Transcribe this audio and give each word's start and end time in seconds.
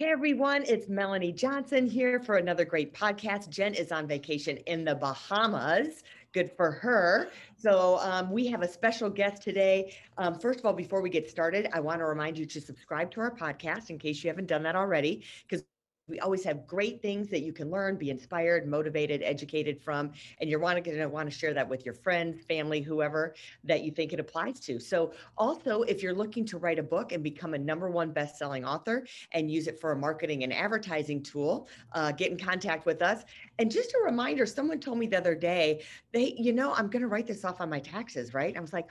Hey 0.00 0.06
everyone, 0.06 0.64
it's 0.66 0.88
Melanie 0.88 1.30
Johnson 1.30 1.86
here 1.86 2.18
for 2.18 2.36
another 2.36 2.64
great 2.64 2.92
podcast. 2.92 3.48
Jen 3.48 3.74
is 3.74 3.92
on 3.92 4.08
vacation 4.08 4.56
in 4.66 4.84
the 4.84 4.96
Bahamas. 4.96 6.02
Good 6.32 6.50
for 6.56 6.72
her. 6.72 7.30
So, 7.56 7.98
um, 7.98 8.32
we 8.32 8.48
have 8.48 8.62
a 8.62 8.68
special 8.68 9.08
guest 9.08 9.40
today. 9.42 9.94
Um, 10.18 10.36
first 10.36 10.58
of 10.58 10.66
all, 10.66 10.72
before 10.72 11.00
we 11.00 11.10
get 11.10 11.30
started, 11.30 11.68
I 11.72 11.78
want 11.78 12.00
to 12.00 12.06
remind 12.06 12.36
you 12.36 12.44
to 12.44 12.60
subscribe 12.60 13.12
to 13.12 13.20
our 13.20 13.30
podcast 13.30 13.90
in 13.90 14.00
case 14.00 14.24
you 14.24 14.30
haven't 14.30 14.46
done 14.46 14.64
that 14.64 14.74
already, 14.74 15.22
because 15.48 15.64
we 16.06 16.20
always 16.20 16.44
have 16.44 16.66
great 16.66 17.00
things 17.00 17.28
that 17.28 17.42
you 17.42 17.52
can 17.52 17.70
learn, 17.70 17.96
be 17.96 18.10
inspired, 18.10 18.68
motivated, 18.68 19.22
educated 19.22 19.80
from, 19.80 20.12
and 20.38 20.50
you're 20.50 20.58
want 20.58 20.84
to 20.84 21.06
want 21.06 21.30
to 21.30 21.36
share 21.36 21.54
that 21.54 21.66
with 21.66 21.84
your 21.86 21.94
friends, 21.94 22.44
family, 22.44 22.82
whoever 22.82 23.34
that 23.64 23.84
you 23.84 23.90
think 23.90 24.12
it 24.12 24.20
applies 24.20 24.60
to. 24.60 24.78
So, 24.78 25.12
also, 25.38 25.82
if 25.82 26.02
you're 26.02 26.14
looking 26.14 26.44
to 26.46 26.58
write 26.58 26.78
a 26.78 26.82
book 26.82 27.12
and 27.12 27.22
become 27.22 27.54
a 27.54 27.58
number 27.58 27.90
one 27.90 28.12
best-selling 28.12 28.64
author 28.64 29.06
and 29.32 29.50
use 29.50 29.66
it 29.66 29.80
for 29.80 29.92
a 29.92 29.96
marketing 29.96 30.44
and 30.44 30.52
advertising 30.52 31.22
tool, 31.22 31.68
uh, 31.92 32.12
get 32.12 32.30
in 32.30 32.38
contact 32.38 32.84
with 32.84 33.00
us. 33.00 33.24
And 33.58 33.70
just 33.70 33.94
a 33.94 34.04
reminder, 34.04 34.44
someone 34.44 34.80
told 34.80 34.98
me 34.98 35.06
the 35.06 35.18
other 35.18 35.34
day, 35.34 35.84
they, 36.12 36.34
you 36.36 36.52
know, 36.52 36.74
I'm 36.74 36.88
going 36.88 37.02
to 37.02 37.08
write 37.08 37.26
this 37.26 37.44
off 37.44 37.60
on 37.60 37.70
my 37.70 37.80
taxes, 37.80 38.34
right? 38.34 38.54
I 38.56 38.60
was 38.60 38.74
like, 38.74 38.88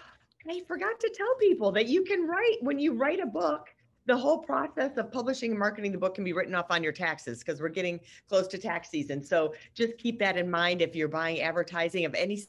I 0.50 0.62
forgot 0.68 1.00
to 1.00 1.14
tell 1.16 1.36
people 1.40 1.72
that 1.74 1.88
you 1.88 2.04
can 2.04 2.28
write 2.28 2.58
when 2.62 2.80
you 2.80 2.94
write 2.94 3.20
a 3.20 3.26
book 3.26 3.70
the 4.06 4.18
whole 4.18 4.40
process 4.40 4.98
of 4.98 5.12
publishing 5.12 5.52
and 5.52 5.60
marketing 5.60 5.92
the 5.92 5.98
book 5.98 6.16
can 6.16 6.24
be 6.24 6.34
written 6.34 6.56
off 6.56 6.68
on 6.70 6.84
your 6.84 6.92
taxes 6.92 7.40
because 7.40 7.62
we're 7.62 7.70
getting 7.70 8.00
close 8.28 8.48
to 8.48 8.58
tax 8.58 8.90
season. 8.90 9.24
So 9.24 9.54
just 9.74 9.98
keep 9.98 10.20
that 10.20 10.38
in 10.38 10.50
mind 10.50 10.82
if 10.82 10.96
you're 10.96 11.08
buying 11.08 11.42
advertising 11.42 12.06
of 12.06 12.14
any 12.16 12.44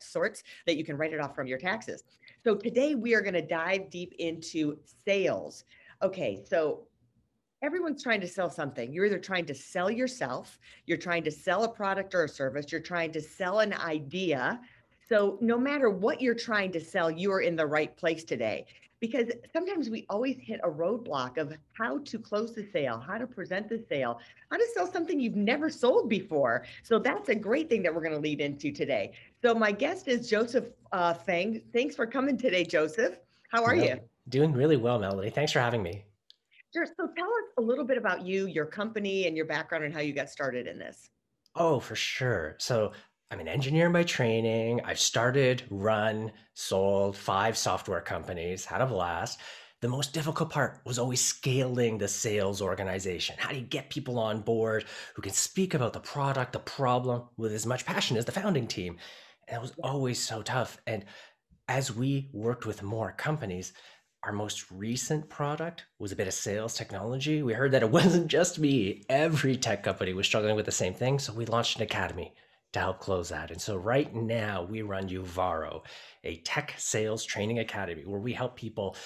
sorts 0.00 0.44
that 0.66 0.76
you 0.76 0.84
can 0.84 0.96
write 0.96 1.12
it 1.12 1.20
off 1.20 1.34
from 1.34 1.48
your 1.48 1.58
taxes. 1.58 2.04
So 2.44 2.54
today 2.54 2.94
we 2.94 3.14
are 3.14 3.20
going 3.20 3.34
to 3.34 3.42
dive 3.42 3.90
deep 3.90 4.14
into 4.18 4.78
sales. 5.04 5.64
Okay, 6.02 6.44
so 6.48 6.86
everyone's 7.62 8.02
trying 8.02 8.20
to 8.20 8.28
sell 8.28 8.48
something. 8.48 8.92
You're 8.92 9.06
either 9.06 9.18
trying 9.18 9.46
to 9.46 9.54
sell 9.54 9.90
yourself, 9.90 10.58
you're 10.86 10.98
trying 10.98 11.24
to 11.24 11.32
sell 11.32 11.64
a 11.64 11.68
product 11.68 12.14
or 12.14 12.24
a 12.24 12.28
service, 12.28 12.70
you're 12.70 12.80
trying 12.80 13.10
to 13.12 13.20
sell 13.20 13.58
an 13.60 13.72
idea. 13.72 14.60
So 15.08 15.38
no 15.40 15.58
matter 15.58 15.90
what 15.90 16.20
you're 16.20 16.34
trying 16.34 16.70
to 16.72 16.80
sell, 16.80 17.10
you 17.10 17.32
are 17.32 17.40
in 17.40 17.56
the 17.56 17.66
right 17.66 17.96
place 17.96 18.22
today 18.22 18.66
because 19.00 19.30
sometimes 19.52 19.90
we 19.90 20.06
always 20.08 20.36
hit 20.40 20.60
a 20.64 20.68
roadblock 20.68 21.36
of 21.36 21.52
how 21.72 21.98
to 21.98 22.18
close 22.18 22.54
the 22.54 22.66
sale, 22.72 22.98
how 22.98 23.18
to 23.18 23.26
present 23.26 23.68
the 23.68 23.82
sale, 23.88 24.20
how 24.50 24.56
to 24.56 24.66
sell 24.74 24.90
something 24.90 25.20
you've 25.20 25.36
never 25.36 25.68
sold 25.68 26.08
before. 26.08 26.64
So 26.82 26.98
that's 26.98 27.28
a 27.28 27.34
great 27.34 27.68
thing 27.68 27.82
that 27.82 27.94
we're 27.94 28.00
going 28.00 28.14
to 28.14 28.20
lead 28.20 28.40
into 28.40 28.72
today. 28.72 29.12
So 29.42 29.54
my 29.54 29.72
guest 29.72 30.08
is 30.08 30.28
Joseph 30.28 30.66
uh, 30.92 31.14
Fung. 31.14 31.60
Thanks 31.72 31.94
for 31.94 32.06
coming 32.06 32.38
today, 32.38 32.64
Joseph. 32.64 33.18
How 33.50 33.64
are 33.64 33.76
you? 33.76 34.00
Doing 34.28 34.52
really 34.52 34.76
well, 34.76 34.98
Melody. 34.98 35.30
Thanks 35.30 35.52
for 35.52 35.60
having 35.60 35.82
me. 35.82 36.04
Sure. 36.74 36.86
So 36.86 37.08
tell 37.16 37.28
us 37.28 37.52
a 37.58 37.62
little 37.62 37.84
bit 37.84 37.96
about 37.96 38.26
you, 38.26 38.46
your 38.46 38.66
company, 38.66 39.26
and 39.26 39.36
your 39.36 39.46
background 39.46 39.84
and 39.84 39.94
how 39.94 40.00
you 40.00 40.12
got 40.12 40.28
started 40.28 40.66
in 40.66 40.78
this. 40.78 41.10
Oh, 41.54 41.80
for 41.80 41.96
sure. 41.96 42.56
So 42.58 42.92
I'm 43.28 43.40
an 43.40 43.48
engineer 43.48 43.90
by 43.90 44.04
training. 44.04 44.82
I've 44.84 45.00
started, 45.00 45.64
run, 45.68 46.30
sold 46.54 47.16
five 47.16 47.58
software 47.58 48.00
companies, 48.00 48.64
had 48.64 48.80
a 48.80 48.86
blast. 48.86 49.40
The 49.80 49.88
most 49.88 50.12
difficult 50.12 50.50
part 50.50 50.80
was 50.84 50.96
always 50.96 51.24
scaling 51.24 51.98
the 51.98 52.06
sales 52.06 52.62
organization. 52.62 53.34
How 53.36 53.50
do 53.50 53.56
you 53.56 53.62
get 53.62 53.90
people 53.90 54.20
on 54.20 54.42
board 54.42 54.84
who 55.14 55.22
can 55.22 55.32
speak 55.32 55.74
about 55.74 55.92
the 55.92 55.98
product, 55.98 56.52
the 56.52 56.60
problem 56.60 57.24
with 57.36 57.52
as 57.52 57.66
much 57.66 57.84
passion 57.84 58.16
as 58.16 58.26
the 58.26 58.32
founding 58.32 58.68
team? 58.68 58.96
And 59.48 59.56
it 59.56 59.60
was 59.60 59.74
always 59.82 60.22
so 60.22 60.42
tough. 60.42 60.80
And 60.86 61.04
as 61.66 61.92
we 61.92 62.30
worked 62.32 62.64
with 62.64 62.84
more 62.84 63.10
companies, 63.10 63.72
our 64.22 64.32
most 64.32 64.70
recent 64.70 65.28
product 65.28 65.84
was 65.98 66.12
a 66.12 66.16
bit 66.16 66.28
of 66.28 66.34
sales 66.34 66.74
technology. 66.74 67.42
We 67.42 67.54
heard 67.54 67.72
that 67.72 67.82
it 67.82 67.90
wasn't 67.90 68.28
just 68.28 68.60
me, 68.60 69.02
every 69.08 69.56
tech 69.56 69.82
company 69.82 70.12
was 70.12 70.28
struggling 70.28 70.54
with 70.54 70.66
the 70.66 70.72
same 70.72 70.94
thing. 70.94 71.18
So 71.18 71.32
we 71.32 71.44
launched 71.44 71.76
an 71.76 71.82
academy 71.82 72.32
to 72.72 72.78
help 72.78 73.00
close 73.00 73.28
that. 73.30 73.50
And 73.50 73.60
so 73.60 73.76
right 73.76 74.14
now 74.14 74.62
we 74.62 74.82
run 74.82 75.08
Uvaro, 75.08 75.82
a 76.24 76.36
tech 76.38 76.74
sales 76.76 77.24
training 77.24 77.58
academy 77.58 78.04
where 78.04 78.20
we 78.20 78.32
help 78.32 78.56
people 78.56 78.96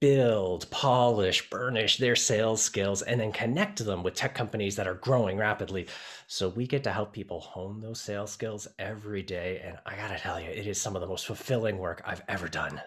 build, 0.00 0.70
polish, 0.70 1.50
burnish 1.50 1.96
their 1.96 2.14
sales 2.14 2.62
skills, 2.62 3.02
and 3.02 3.20
then 3.20 3.32
connect 3.32 3.84
them 3.84 4.02
with 4.02 4.14
tech 4.14 4.34
companies 4.34 4.76
that 4.76 4.86
are 4.86 4.94
growing 4.94 5.36
rapidly. 5.36 5.88
So 6.28 6.50
we 6.50 6.66
get 6.66 6.84
to 6.84 6.92
help 6.92 7.12
people 7.12 7.40
hone 7.40 7.80
those 7.80 8.00
sales 8.00 8.30
skills 8.30 8.68
every 8.78 9.22
day. 9.22 9.60
And 9.64 9.78
I 9.86 9.96
got 9.96 10.08
to 10.08 10.18
tell 10.18 10.40
you, 10.40 10.50
it 10.50 10.66
is 10.66 10.80
some 10.80 10.94
of 10.94 11.00
the 11.00 11.08
most 11.08 11.26
fulfilling 11.26 11.78
work 11.78 12.02
I've 12.04 12.22
ever 12.28 12.46
done. 12.46 12.80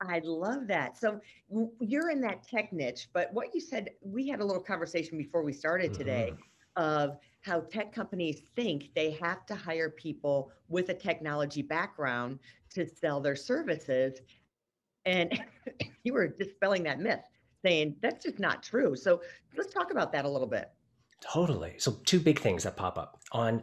I 0.00 0.20
love 0.24 0.66
that. 0.68 0.98
So 0.98 1.20
you're 1.80 2.10
in 2.10 2.20
that 2.22 2.46
tech 2.46 2.72
niche, 2.72 3.08
but 3.12 3.32
what 3.32 3.54
you 3.54 3.60
said, 3.60 3.90
we 4.00 4.28
had 4.28 4.40
a 4.40 4.44
little 4.44 4.62
conversation 4.62 5.16
before 5.16 5.42
we 5.42 5.52
started 5.52 5.94
today 5.94 6.34
mm-hmm. 6.34 6.82
of 6.82 7.18
how 7.42 7.60
tech 7.60 7.92
companies 7.92 8.42
think 8.56 8.90
they 8.94 9.10
have 9.12 9.44
to 9.46 9.54
hire 9.54 9.90
people 9.90 10.50
with 10.68 10.88
a 10.88 10.94
technology 10.94 11.62
background 11.62 12.38
to 12.70 12.86
sell 12.88 13.20
their 13.20 13.36
services. 13.36 14.20
And 15.04 15.38
you 16.04 16.14
were 16.14 16.28
dispelling 16.28 16.84
that 16.84 17.00
myth, 17.00 17.20
saying 17.64 17.96
that's 18.00 18.24
just 18.24 18.38
not 18.38 18.62
true. 18.62 18.96
So 18.96 19.20
let's 19.56 19.74
talk 19.74 19.90
about 19.90 20.12
that 20.12 20.24
a 20.24 20.28
little 20.28 20.46
bit. 20.46 20.70
Totally. 21.20 21.74
So 21.78 21.98
two 22.04 22.20
big 22.20 22.38
things 22.38 22.62
that 22.64 22.76
pop 22.76 22.96
up 22.96 23.20
on 23.32 23.62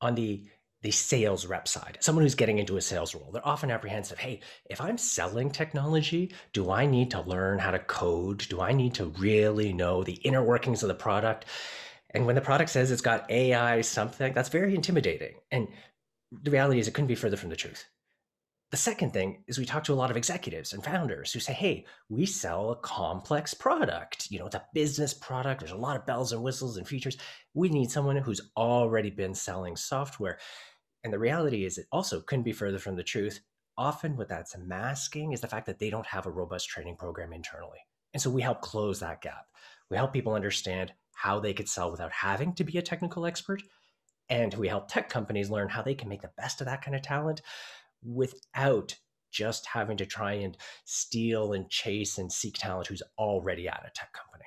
on 0.00 0.14
the 0.14 0.44
the 0.82 0.90
sales 0.92 1.44
rep 1.44 1.66
side, 1.66 1.98
someone 2.00 2.24
who's 2.24 2.36
getting 2.36 2.58
into 2.58 2.76
a 2.76 2.80
sales 2.80 3.12
role, 3.12 3.30
they're 3.32 3.46
often 3.46 3.70
apprehensive. 3.70 4.16
Hey, 4.16 4.40
if 4.70 4.80
I'm 4.80 4.96
selling 4.96 5.50
technology, 5.50 6.32
do 6.52 6.70
I 6.70 6.86
need 6.86 7.10
to 7.10 7.20
learn 7.22 7.58
how 7.58 7.72
to 7.72 7.80
code? 7.80 8.46
Do 8.48 8.60
I 8.60 8.72
need 8.72 8.94
to 8.94 9.06
really 9.18 9.72
know 9.72 10.04
the 10.04 10.14
inner 10.22 10.42
workings 10.42 10.84
of 10.84 10.88
the 10.88 10.94
product? 10.94 11.46
And 12.14 12.26
when 12.26 12.34
the 12.34 12.40
product 12.40 12.70
says 12.70 12.90
it's 12.90 13.02
got 13.02 13.30
AI 13.30 13.80
something, 13.82 14.32
that's 14.32 14.48
very 14.48 14.74
intimidating. 14.74 15.34
And 15.50 15.68
the 16.42 16.50
reality 16.50 16.78
is, 16.78 16.88
it 16.88 16.94
couldn't 16.94 17.08
be 17.08 17.14
further 17.14 17.36
from 17.36 17.50
the 17.50 17.56
truth. 17.56 17.84
The 18.70 18.76
second 18.76 19.14
thing 19.14 19.44
is 19.46 19.58
we 19.58 19.64
talk 19.64 19.84
to 19.84 19.94
a 19.94 19.94
lot 19.94 20.10
of 20.10 20.16
executives 20.18 20.74
and 20.74 20.84
founders 20.84 21.32
who 21.32 21.40
say, 21.40 21.54
hey, 21.54 21.86
we 22.10 22.26
sell 22.26 22.70
a 22.70 22.76
complex 22.76 23.54
product. 23.54 24.30
You 24.30 24.38
know, 24.38 24.46
it's 24.46 24.54
a 24.54 24.66
business 24.74 25.14
product. 25.14 25.60
There's 25.60 25.72
a 25.72 25.76
lot 25.76 25.96
of 25.96 26.04
bells 26.04 26.32
and 26.32 26.42
whistles 26.42 26.76
and 26.76 26.86
features. 26.86 27.16
We 27.54 27.70
need 27.70 27.90
someone 27.90 28.16
who's 28.16 28.50
already 28.58 29.08
been 29.08 29.34
selling 29.34 29.74
software. 29.74 30.38
And 31.02 31.12
the 31.12 31.18
reality 31.18 31.64
is, 31.64 31.78
it 31.78 31.86
also 31.92 32.20
couldn't 32.20 32.42
be 32.42 32.52
further 32.52 32.78
from 32.78 32.96
the 32.96 33.02
truth. 33.02 33.40
Often, 33.78 34.16
what 34.16 34.28
that's 34.28 34.56
masking 34.58 35.32
is 35.32 35.40
the 35.40 35.48
fact 35.48 35.64
that 35.66 35.78
they 35.78 35.88
don't 35.88 36.06
have 36.06 36.26
a 36.26 36.30
robust 36.30 36.68
training 36.68 36.96
program 36.96 37.32
internally. 37.32 37.78
And 38.12 38.20
so 38.20 38.28
we 38.28 38.42
help 38.42 38.60
close 38.60 39.00
that 39.00 39.22
gap. 39.22 39.46
We 39.90 39.96
help 39.96 40.12
people 40.12 40.34
understand 40.34 40.92
how 41.18 41.40
they 41.40 41.52
could 41.52 41.68
sell 41.68 41.90
without 41.90 42.12
having 42.12 42.52
to 42.52 42.62
be 42.62 42.78
a 42.78 42.82
technical 42.82 43.26
expert. 43.26 43.60
And 44.30 44.54
we 44.54 44.68
help 44.68 44.86
tech 44.86 45.08
companies 45.08 45.50
learn 45.50 45.68
how 45.68 45.82
they 45.82 45.96
can 45.96 46.08
make 46.08 46.22
the 46.22 46.30
best 46.36 46.60
of 46.60 46.66
that 46.68 46.82
kind 46.82 46.94
of 46.94 47.02
talent 47.02 47.42
without 48.04 48.94
just 49.32 49.66
having 49.66 49.96
to 49.96 50.06
try 50.06 50.34
and 50.34 50.56
steal 50.84 51.54
and 51.54 51.68
chase 51.68 52.18
and 52.18 52.30
seek 52.30 52.54
talent 52.54 52.86
who's 52.86 53.02
already 53.18 53.66
at 53.66 53.84
a 53.84 53.90
tech 53.94 54.12
company. 54.12 54.44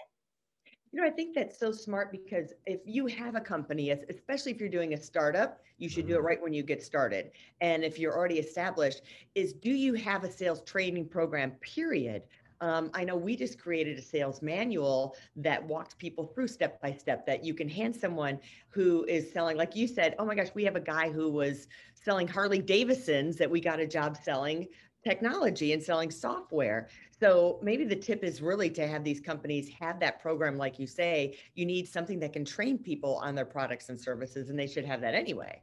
You 0.94 1.02
know, 1.02 1.08
I 1.08 1.10
think 1.10 1.36
that's 1.36 1.60
so 1.60 1.74
smart 1.74 2.10
because 2.10 2.54
if 2.66 2.80
you 2.86 3.06
have 3.08 3.36
a 3.36 3.42
company, 3.42 3.92
especially 3.92 4.54
if 4.54 4.60
you're 4.60 4.70
doing 4.70 4.94
a 4.94 5.02
startup, 5.02 5.60
you 5.78 5.90
should 5.90 6.08
do 6.08 6.14
it 6.14 6.18
mm-hmm. 6.18 6.26
right 6.26 6.42
when 6.42 6.54
you 6.54 6.64
get 6.64 6.82
started. 6.84 7.32
And 7.60 7.84
if 7.84 8.00
you're 8.00 8.16
already 8.16 8.40
established, 8.40 9.02
is 9.36 9.54
do 9.54 9.72
you 9.72 9.94
have 9.96 10.24
a 10.24 10.32
sales 10.32 10.62
training 10.62 11.10
program, 11.10 11.52
period? 11.62 12.24
Um, 12.62 12.92
I 12.94 13.04
know 13.04 13.16
we 13.16 13.36
just 13.36 13.60
created 13.60 13.98
a 13.98 14.02
sales 14.02 14.42
manual 14.42 15.16
that 15.36 15.64
walks 15.64 15.96
people 15.96 16.28
through 16.28 16.48
step 16.48 16.80
by 16.80 16.94
step 16.94 17.26
that 17.26 17.44
you 17.44 17.56
can 17.56 17.68
hand 17.68 17.96
someone 17.96 18.40
who 18.70 19.04
is 19.06 19.32
selling, 19.34 19.58
like 19.58 19.76
you 19.76 19.88
said, 19.88 20.16
oh 20.20 20.26
my 20.26 20.36
gosh, 20.36 20.50
we 20.54 20.64
have 20.64 20.76
a 20.76 20.82
guy 20.82 21.10
who 21.10 21.30
was 21.30 21.68
selling 21.96 22.28
Harley 22.28 22.62
Davidsons 22.62 23.36
that 23.38 23.50
we 23.50 23.60
got 23.60 23.80
a 23.80 23.88
job 23.88 24.16
selling 24.24 24.68
technology 25.04 25.74
and 25.74 25.82
selling 25.82 26.12
software. 26.12 26.88
So 27.20 27.60
maybe 27.64 27.84
the 27.84 27.96
tip 27.96 28.24
is 28.24 28.42
really 28.42 28.70
to 28.72 28.88
have 28.88 29.04
these 29.04 29.20
companies 29.20 29.70
have 29.80 30.00
that 30.00 30.22
program, 30.22 30.58
like 30.58 30.78
you 30.78 30.86
say, 30.86 31.38
you 31.56 31.66
need 31.66 31.88
something 31.88 32.20
that 32.20 32.34
can 32.34 32.46
train 32.46 32.78
people 32.78 33.16
on 33.18 33.34
their 33.34 33.46
products 33.46 33.90
and 33.90 34.00
services, 34.00 34.50
and 34.50 34.60
they 34.60 34.68
should 34.68 34.86
have 34.86 35.02
that 35.02 35.16
anyway. 35.16 35.62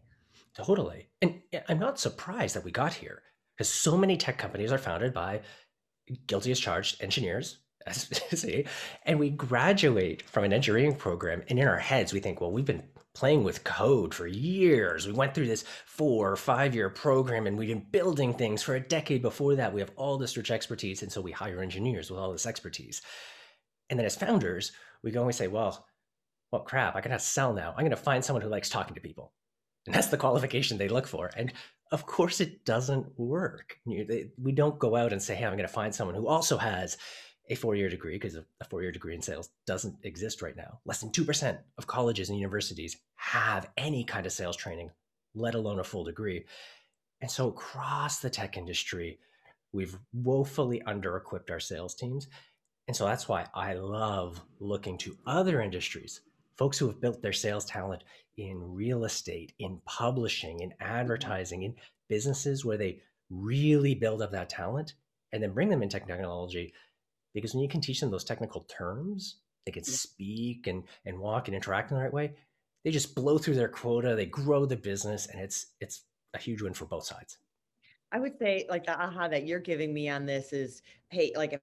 Totally. 0.55 1.09
And 1.23 1.41
I'm 1.69 1.79
not 1.79 2.01
surprised 2.01 2.57
that 2.57 2.65
we 2.65 2.73
got 2.73 2.93
here 2.93 3.23
because 3.57 3.69
so 3.69 3.97
many 3.97 4.17
tech 4.17 4.39
companies 4.39 4.73
are 4.73 4.79
founded 4.79 5.15
by 5.15 5.41
guilty 6.27 6.51
as 6.51 6.61
charged 6.61 7.03
engineers 7.03 7.59
See? 7.93 8.67
And 9.05 9.19
we 9.19 9.31
graduate 9.31 10.23
from 10.23 10.45
an 10.45 10.53
engineering 10.53 10.95
program, 10.95 11.43
and 11.49 11.59
in 11.59 11.67
our 11.67 11.79
heads, 11.79 12.13
we 12.13 12.21
think, 12.21 12.41
well, 12.41 12.53
we've 12.53 12.65
been 12.65 12.83
playing 13.15 13.45
with 13.45 13.65
code 13.65 14.15
for 14.15 14.27
years. 14.27 15.07
We 15.07 15.13
went 15.13 15.35
through 15.35 15.47
this 15.47 15.65
four 15.87 16.31
or 16.31 16.37
five 16.37 16.75
year 16.75 16.91
program, 16.91 17.47
and 17.47 17.57
we've 17.59 17.69
been 17.69 17.87
building 17.91 18.35
things 18.35 18.63
for 18.63 18.75
a 18.75 18.81
decade 18.81 19.23
before 19.23 19.57
that. 19.57 19.73
We 19.73 19.81
have 19.81 19.93
all 19.97 20.19
this 20.19 20.37
rich 20.37 20.51
expertise, 20.51 21.03
and 21.03 21.11
so 21.11 21.21
we 21.21 21.33
hire 21.33 21.63
engineers 21.63 22.11
with 22.11 22.21
all 22.21 22.33
this 22.33 22.47
expertise. 22.47 23.03
And 23.91 23.99
then 23.99 24.07
as 24.07 24.17
founders, 24.17 24.73
we 25.03 25.11
go 25.11 25.21
and 25.21 25.27
we 25.27 25.33
say, 25.33 25.49
well, 25.49 25.87
well, 26.53 26.63
crap, 26.63 26.97
I 26.97 27.01
gotta 27.01 27.19
sell 27.19 27.53
now. 27.53 27.75
I'm 27.77 27.85
gonna 27.85 27.97
find 27.97 28.25
someone 28.25 28.43
who 28.43 28.49
likes 28.49 28.69
talking 28.69 28.95
to 28.95 29.01
people. 29.01 29.33
And 29.87 29.95
that's 29.95 30.09
the 30.09 30.17
qualification 30.19 30.77
they 30.77 30.89
look 30.89 31.07
for. 31.07 31.31
And 31.37 31.53
of 31.91 32.07
course, 32.07 32.41
it 32.41 32.65
doesn't 32.65 33.07
work. 33.19 33.79
We 33.87 34.53
don't 34.53 34.79
go 34.79 34.97
out 34.97 35.13
and 35.13 35.23
say, 35.23 35.35
hey, 35.35 35.45
I'm 35.45 35.57
gonna 35.57 35.69
find 35.69 35.95
someone 35.95 36.15
who 36.15 36.27
also 36.27 36.57
has 36.59 36.97
a 37.51 37.55
four 37.55 37.75
year 37.75 37.89
degree, 37.89 38.17
because 38.17 38.37
a 38.37 38.45
four 38.69 38.83
year 38.83 38.93
degree 38.93 39.15
in 39.15 39.23
sales 39.23 39.51
doesn't 39.67 39.97
exist 40.03 40.43
right 40.43 40.57
now. 40.57 40.81
Less 40.85 41.01
than 41.01 41.11
2% 41.11 41.59
of 41.79 41.87
colleges 41.87 42.29
and 42.29 42.39
universities 42.39 42.97
have 43.17 43.71
any 43.77 44.05
kind 44.05 44.27
of 44.27 44.33
sales 44.33 44.57
training, 44.57 44.91
let 45.35 45.55
alone 45.55 45.81
a 45.81 45.85
full 45.85 46.05
degree. 46.05 46.45
And 47.21 47.31
so 47.31 47.49
across 47.49 48.19
the 48.21 48.31
tech 48.31 48.57
industry, 48.57 49.19
we've 49.73 49.99
woefully 50.13 50.83
under 50.83 51.17
equipped 51.17 51.51
our 51.51 51.61
sales 51.61 51.95
teams. 51.95 52.29
And 52.87 52.97
so 52.97 53.05
that's 53.07 53.29
why 53.29 53.47
I 53.55 53.75
love 53.75 54.41
looking 54.61 54.99
to 54.99 55.17
other 55.27 55.61
industries, 55.61 56.21
folks 56.59 56.77
who 56.77 56.87
have 56.87 57.01
built 57.01 57.23
their 57.23 57.33
sales 57.33 57.65
talent 57.65 58.03
in 58.37 58.61
real 58.61 59.05
estate, 59.05 59.53
in 59.59 59.81
publishing, 59.87 60.61
in 60.61 60.71
mm-hmm. 60.71 60.93
advertising, 60.93 61.63
in 61.63 61.75
businesses 62.09 62.65
where 62.65 62.77
they 62.77 63.01
really 63.31 63.95
build 63.95 64.23
up 64.23 64.33
that 64.33 64.49
talent 64.49 64.95
and 65.33 65.43
then 65.43 65.53
bring 65.53 65.69
them 65.69 65.83
in 65.83 65.89
technology 65.89 66.73
because 67.35 67.55
when 67.55 67.63
you 67.63 67.69
can 67.69 67.81
teach 67.81 68.01
them 68.01 68.11
those 68.11 68.25
technical 68.25 68.63
terms, 68.63 69.37
they 69.67 69.73
can 69.73 69.85
speak 69.85 70.67
and 70.67 70.85
and 71.05 71.19
walk 71.19 71.49
and 71.49 71.55
interact 71.55 71.91
in 71.91 71.97
the 71.97 72.03
right 72.03 72.13
way. 72.13 72.33
They 72.85 72.91
just 72.91 73.15
blow 73.15 73.39
through 73.39 73.57
their 73.57 73.69
quota. 73.69 74.15
They 74.15 74.27
grow 74.27 74.65
the 74.65 74.77
business, 74.77 75.27
and 75.27 75.41
it's 75.41 75.67
it's 75.81 76.05
a 76.35 76.39
huge 76.39 76.63
win 76.63 76.75
for 76.75 76.87
both 76.87 77.05
sides. 77.05 77.39
I 78.11 78.19
would 78.19 78.39
say 78.39 78.67
like 78.71 78.87
the 78.87 78.99
aha 78.99 79.29
that 79.29 79.47
you're 79.47 79.61
giving 79.61 79.93
me 79.93 80.09
on 80.09 80.25
this 80.25 80.53
is, 80.53 80.83
hey, 81.11 81.33
like 81.37 81.53
if 81.53 81.61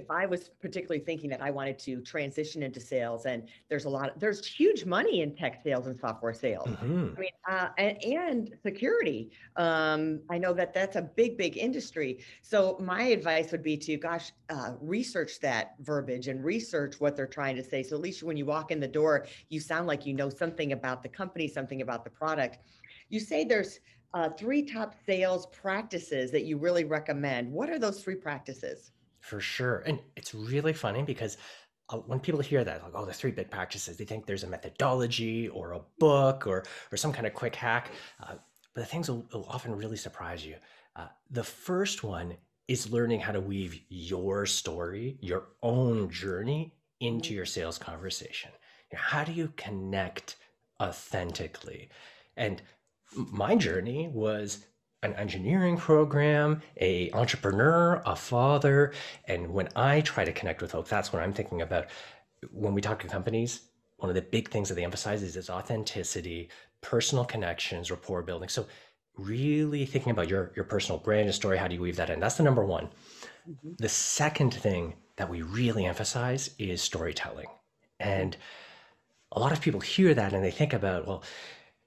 if 0.00 0.10
I 0.10 0.26
was 0.26 0.50
particularly 0.60 1.04
thinking 1.04 1.28
that 1.30 1.42
I 1.42 1.50
wanted 1.50 1.78
to 1.80 2.00
transition 2.00 2.62
into 2.62 2.80
sales, 2.80 3.26
and 3.26 3.46
there's 3.68 3.84
a 3.84 3.88
lot, 3.88 4.10
of, 4.10 4.18
there's 4.18 4.44
huge 4.46 4.84
money 4.84 5.20
in 5.20 5.36
tech 5.36 5.60
sales 5.62 5.86
and 5.86 5.98
software 5.98 6.32
sales. 6.32 6.68
Mm-hmm. 6.68 7.14
I 7.16 7.20
mean, 7.20 7.30
uh, 7.48 7.68
and, 7.78 8.02
and, 8.02 8.54
security. 8.62 9.30
Um, 9.56 10.20
I 10.30 10.38
know 10.38 10.52
that 10.54 10.72
that's 10.72 10.96
a 10.96 11.02
big, 11.02 11.36
big 11.36 11.56
industry. 11.58 12.24
So 12.42 12.78
my 12.80 13.02
advice 13.02 13.52
would 13.52 13.62
be 13.62 13.76
to, 13.76 13.96
gosh, 13.96 14.32
uh, 14.48 14.72
research 14.80 15.38
that 15.40 15.74
verbiage 15.80 16.28
and 16.28 16.42
research 16.42 17.00
what 17.00 17.14
they're 17.16 17.26
trying 17.26 17.56
to 17.56 17.64
say. 17.64 17.82
So 17.82 17.96
at 17.96 18.02
least 18.02 18.22
when 18.22 18.36
you 18.36 18.46
walk 18.46 18.70
in 18.70 18.80
the 18.80 18.88
door, 18.88 19.26
you 19.50 19.60
sound 19.60 19.86
like 19.86 20.06
you 20.06 20.14
know 20.14 20.30
something 20.30 20.72
about 20.72 21.02
the 21.02 21.08
company, 21.08 21.46
something 21.46 21.82
about 21.82 22.04
the 22.04 22.10
product. 22.10 22.58
You 23.10 23.20
say 23.20 23.44
there's 23.44 23.80
uh, 24.14 24.30
three 24.30 24.62
top 24.62 24.94
sales 25.06 25.46
practices 25.46 26.30
that 26.30 26.44
you 26.44 26.56
really 26.56 26.84
recommend. 26.84 27.52
What 27.52 27.68
are 27.68 27.78
those 27.78 28.02
three 28.02 28.16
practices? 28.16 28.92
For 29.20 29.40
sure. 29.40 29.80
And 29.86 30.00
it's 30.16 30.34
really 30.34 30.72
funny 30.72 31.02
because 31.02 31.36
uh, 31.90 31.96
when 31.98 32.20
people 32.20 32.40
hear 32.40 32.64
that, 32.64 32.82
like, 32.82 32.92
oh, 32.94 33.04
the 33.04 33.12
three 33.12 33.30
big 33.30 33.50
practices, 33.50 33.96
they 33.96 34.04
think 34.04 34.26
there's 34.26 34.44
a 34.44 34.48
methodology 34.48 35.48
or 35.48 35.72
a 35.72 35.80
book 35.98 36.46
or, 36.46 36.64
or 36.90 36.96
some 36.96 37.12
kind 37.12 37.26
of 37.26 37.34
quick 37.34 37.54
hack. 37.54 37.90
Uh, 38.22 38.34
but 38.74 38.80
the 38.82 38.86
things 38.86 39.10
will, 39.10 39.26
will, 39.32 39.46
often 39.48 39.76
really 39.76 39.96
surprise 39.96 40.44
you. 40.44 40.56
Uh, 40.96 41.08
the 41.30 41.44
first 41.44 42.02
one 42.02 42.36
is 42.68 42.90
learning 42.90 43.20
how 43.20 43.32
to 43.32 43.40
weave 43.40 43.80
your 43.88 44.46
story, 44.46 45.18
your 45.20 45.48
own 45.62 46.08
journey 46.10 46.74
into 47.00 47.34
your 47.34 47.46
sales 47.46 47.78
conversation. 47.78 48.50
You 48.90 48.96
know, 48.96 49.02
how 49.02 49.24
do 49.24 49.32
you 49.32 49.52
connect 49.56 50.36
authentically? 50.80 51.90
And 52.36 52.62
my 53.14 53.56
journey 53.56 54.08
was 54.08 54.64
an 55.02 55.14
engineering 55.14 55.76
program, 55.76 56.62
a 56.80 57.10
entrepreneur, 57.12 58.02
a 58.04 58.14
father, 58.14 58.92
and 59.26 59.50
when 59.50 59.68
I 59.74 60.02
try 60.02 60.24
to 60.24 60.32
connect 60.32 60.60
with 60.60 60.72
folks, 60.72 60.90
that's 60.90 61.12
what 61.12 61.22
I'm 61.22 61.32
thinking 61.32 61.62
about. 61.62 61.86
When 62.52 62.74
we 62.74 62.80
talk 62.80 63.00
to 63.00 63.08
companies, 63.08 63.62
one 63.96 64.08
of 64.08 64.14
the 64.14 64.22
big 64.22 64.50
things 64.50 64.68
that 64.68 64.74
they 64.74 64.84
emphasize 64.84 65.22
is, 65.22 65.36
is 65.36 65.50
authenticity, 65.50 66.48
personal 66.80 67.24
connections, 67.24 67.90
rapport 67.90 68.22
building. 68.22 68.48
So 68.48 68.66
really 69.16 69.84
thinking 69.84 70.10
about 70.10 70.28
your 70.28 70.52
your 70.56 70.64
personal 70.64 70.98
brand 70.98 71.26
and 71.26 71.34
story, 71.34 71.58
how 71.58 71.68
do 71.68 71.74
you 71.74 71.80
weave 71.80 71.96
that 71.96 72.10
in? 72.10 72.20
That's 72.20 72.36
the 72.36 72.42
number 72.42 72.64
one. 72.64 72.88
Mm-hmm. 73.48 73.72
The 73.78 73.88
second 73.88 74.54
thing 74.54 74.94
that 75.16 75.28
we 75.28 75.42
really 75.42 75.84
emphasize 75.84 76.50
is 76.58 76.80
storytelling. 76.80 77.48
And 77.98 78.36
a 79.32 79.40
lot 79.40 79.52
of 79.52 79.60
people 79.60 79.80
hear 79.80 80.14
that 80.14 80.32
and 80.32 80.42
they 80.42 80.50
think 80.50 80.72
about, 80.72 81.06
well, 81.06 81.22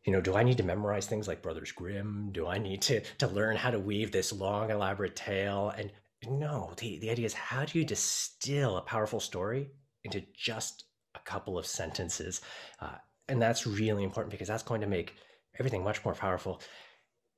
you 0.06 0.12
know, 0.12 0.22
do 0.22 0.36
I 0.36 0.44
need 0.44 0.58
to 0.58 0.64
memorize 0.64 1.08
things 1.08 1.28
like 1.28 1.42
Brothers 1.42 1.72
Grimm? 1.72 2.30
Do 2.32 2.48
I 2.48 2.58
need 2.58 2.82
to 2.84 3.02
to 3.20 3.28
learn 3.28 3.56
how 3.56 3.72
to 3.72 3.80
weave 3.80 4.12
this 4.12 4.34
long, 4.34 4.70
elaborate 4.70 5.16
tale? 5.16 5.74
And 5.78 5.92
no, 6.26 6.74
the, 6.78 7.00
the 7.00 7.10
idea 7.10 7.26
is 7.26 7.34
how 7.34 7.66
do 7.66 7.80
you 7.80 7.86
distill 7.86 8.78
a 8.78 8.82
powerful 8.82 9.20
story 9.20 9.70
into 10.04 10.24
just 10.36 10.86
a 11.16 11.20
couple 11.20 11.58
of 11.58 11.66
sentences? 11.66 12.42
Uh, 12.80 12.96
and 13.30 13.42
that's 13.42 13.66
really 13.66 14.04
important 14.04 14.32
because 14.32 14.48
that's 14.48 14.64
going 14.64 14.82
to 14.82 14.88
make 14.88 15.16
everything 15.60 15.84
much 15.84 16.04
more 16.04 16.14
powerful. 16.14 16.62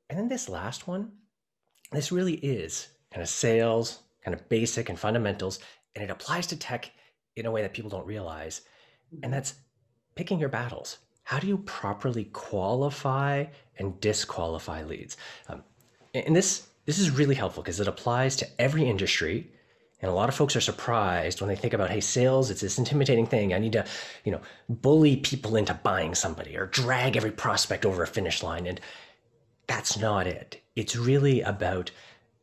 And 0.09 0.17
then 0.17 0.27
this 0.27 0.49
last 0.49 0.87
one, 0.87 1.11
this 1.91 2.11
really 2.11 2.35
is 2.35 2.87
kind 3.11 3.21
of 3.21 3.29
sales, 3.29 3.99
kind 4.23 4.33
of 4.33 4.47
basic 4.49 4.89
and 4.89 4.99
fundamentals, 4.99 5.59
and 5.95 6.03
it 6.03 6.09
applies 6.09 6.47
to 6.47 6.57
tech 6.57 6.91
in 7.35 7.45
a 7.45 7.51
way 7.51 7.61
that 7.61 7.73
people 7.73 7.89
don't 7.89 8.07
realize. 8.07 8.61
And 9.23 9.31
that's 9.31 9.53
picking 10.15 10.39
your 10.39 10.49
battles 10.49 10.97
how 11.25 11.39
do 11.39 11.47
you 11.47 11.57
properly 11.57 12.25
qualify 12.25 13.45
and 13.77 13.99
disqualify 13.99 14.83
leads? 14.83 15.17
Um, 15.49 15.63
and 16.13 16.35
this 16.35 16.67
this 16.85 16.99
is 16.99 17.09
really 17.09 17.33
helpful 17.33 17.63
because 17.63 17.79
it 17.79 17.87
applies 17.87 18.35
to 18.37 18.47
every 18.61 18.87
industry. 18.87 19.51
And 20.01 20.11
a 20.11 20.13
lot 20.13 20.29
of 20.29 20.35
folks 20.35 20.55
are 20.55 20.61
surprised 20.61 21.41
when 21.41 21.47
they 21.47 21.55
think 21.55 21.73
about, 21.73 21.89
hey, 21.89 21.99
sales, 21.99 22.51
it's 22.51 22.61
this 22.61 22.77
intimidating 22.77 23.25
thing. 23.25 23.55
I 23.55 23.59
need 23.59 23.71
to, 23.71 23.85
you 24.23 24.31
know, 24.31 24.41
bully 24.69 25.17
people 25.17 25.55
into 25.55 25.73
buying 25.73 26.13
somebody 26.13 26.55
or 26.55 26.67
drag 26.67 27.17
every 27.17 27.31
prospect 27.31 27.87
over 27.87 28.03
a 28.03 28.07
finish 28.07 28.43
line. 28.43 28.67
And 28.67 28.79
that's 29.65 29.97
not 29.97 30.27
it. 30.27 30.61
It's 30.75 30.95
really 30.95 31.41
about 31.41 31.89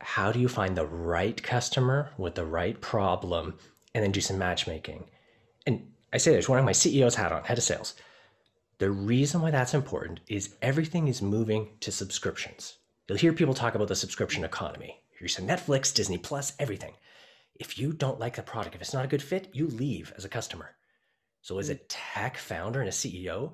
how 0.00 0.32
do 0.32 0.40
you 0.40 0.48
find 0.48 0.76
the 0.76 0.86
right 0.86 1.40
customer 1.40 2.10
with 2.18 2.34
the 2.34 2.46
right 2.46 2.80
problem 2.80 3.58
and 3.94 4.02
then 4.02 4.10
do 4.10 4.20
some 4.20 4.38
matchmaking. 4.38 5.04
And 5.68 5.86
I 6.12 6.16
say 6.16 6.34
this, 6.34 6.48
wearing 6.48 6.64
my 6.64 6.72
CEO's 6.72 7.14
hat 7.14 7.30
on, 7.30 7.44
head 7.44 7.58
of 7.58 7.64
sales. 7.64 7.94
The 8.82 8.90
reason 8.90 9.40
why 9.40 9.52
that's 9.52 9.74
important 9.74 10.18
is 10.26 10.56
everything 10.60 11.06
is 11.06 11.22
moving 11.22 11.68
to 11.78 11.92
subscriptions. 11.92 12.78
You'll 13.06 13.16
hear 13.16 13.32
people 13.32 13.54
talk 13.54 13.76
about 13.76 13.86
the 13.86 13.94
subscription 13.94 14.42
economy. 14.42 15.04
Using 15.20 15.46
Netflix, 15.46 15.94
Disney 15.94 16.18
Plus, 16.18 16.52
everything. 16.58 16.94
If 17.54 17.78
you 17.78 17.92
don't 17.92 18.18
like 18.18 18.34
the 18.34 18.42
product, 18.42 18.74
if 18.74 18.80
it's 18.80 18.92
not 18.92 19.04
a 19.04 19.08
good 19.08 19.22
fit, 19.22 19.50
you 19.52 19.68
leave 19.68 20.12
as 20.16 20.24
a 20.24 20.28
customer. 20.28 20.74
So, 21.42 21.60
as 21.60 21.68
a 21.68 21.76
tech 21.76 22.36
founder 22.36 22.80
and 22.80 22.88
a 22.88 22.92
CEO, 22.92 23.52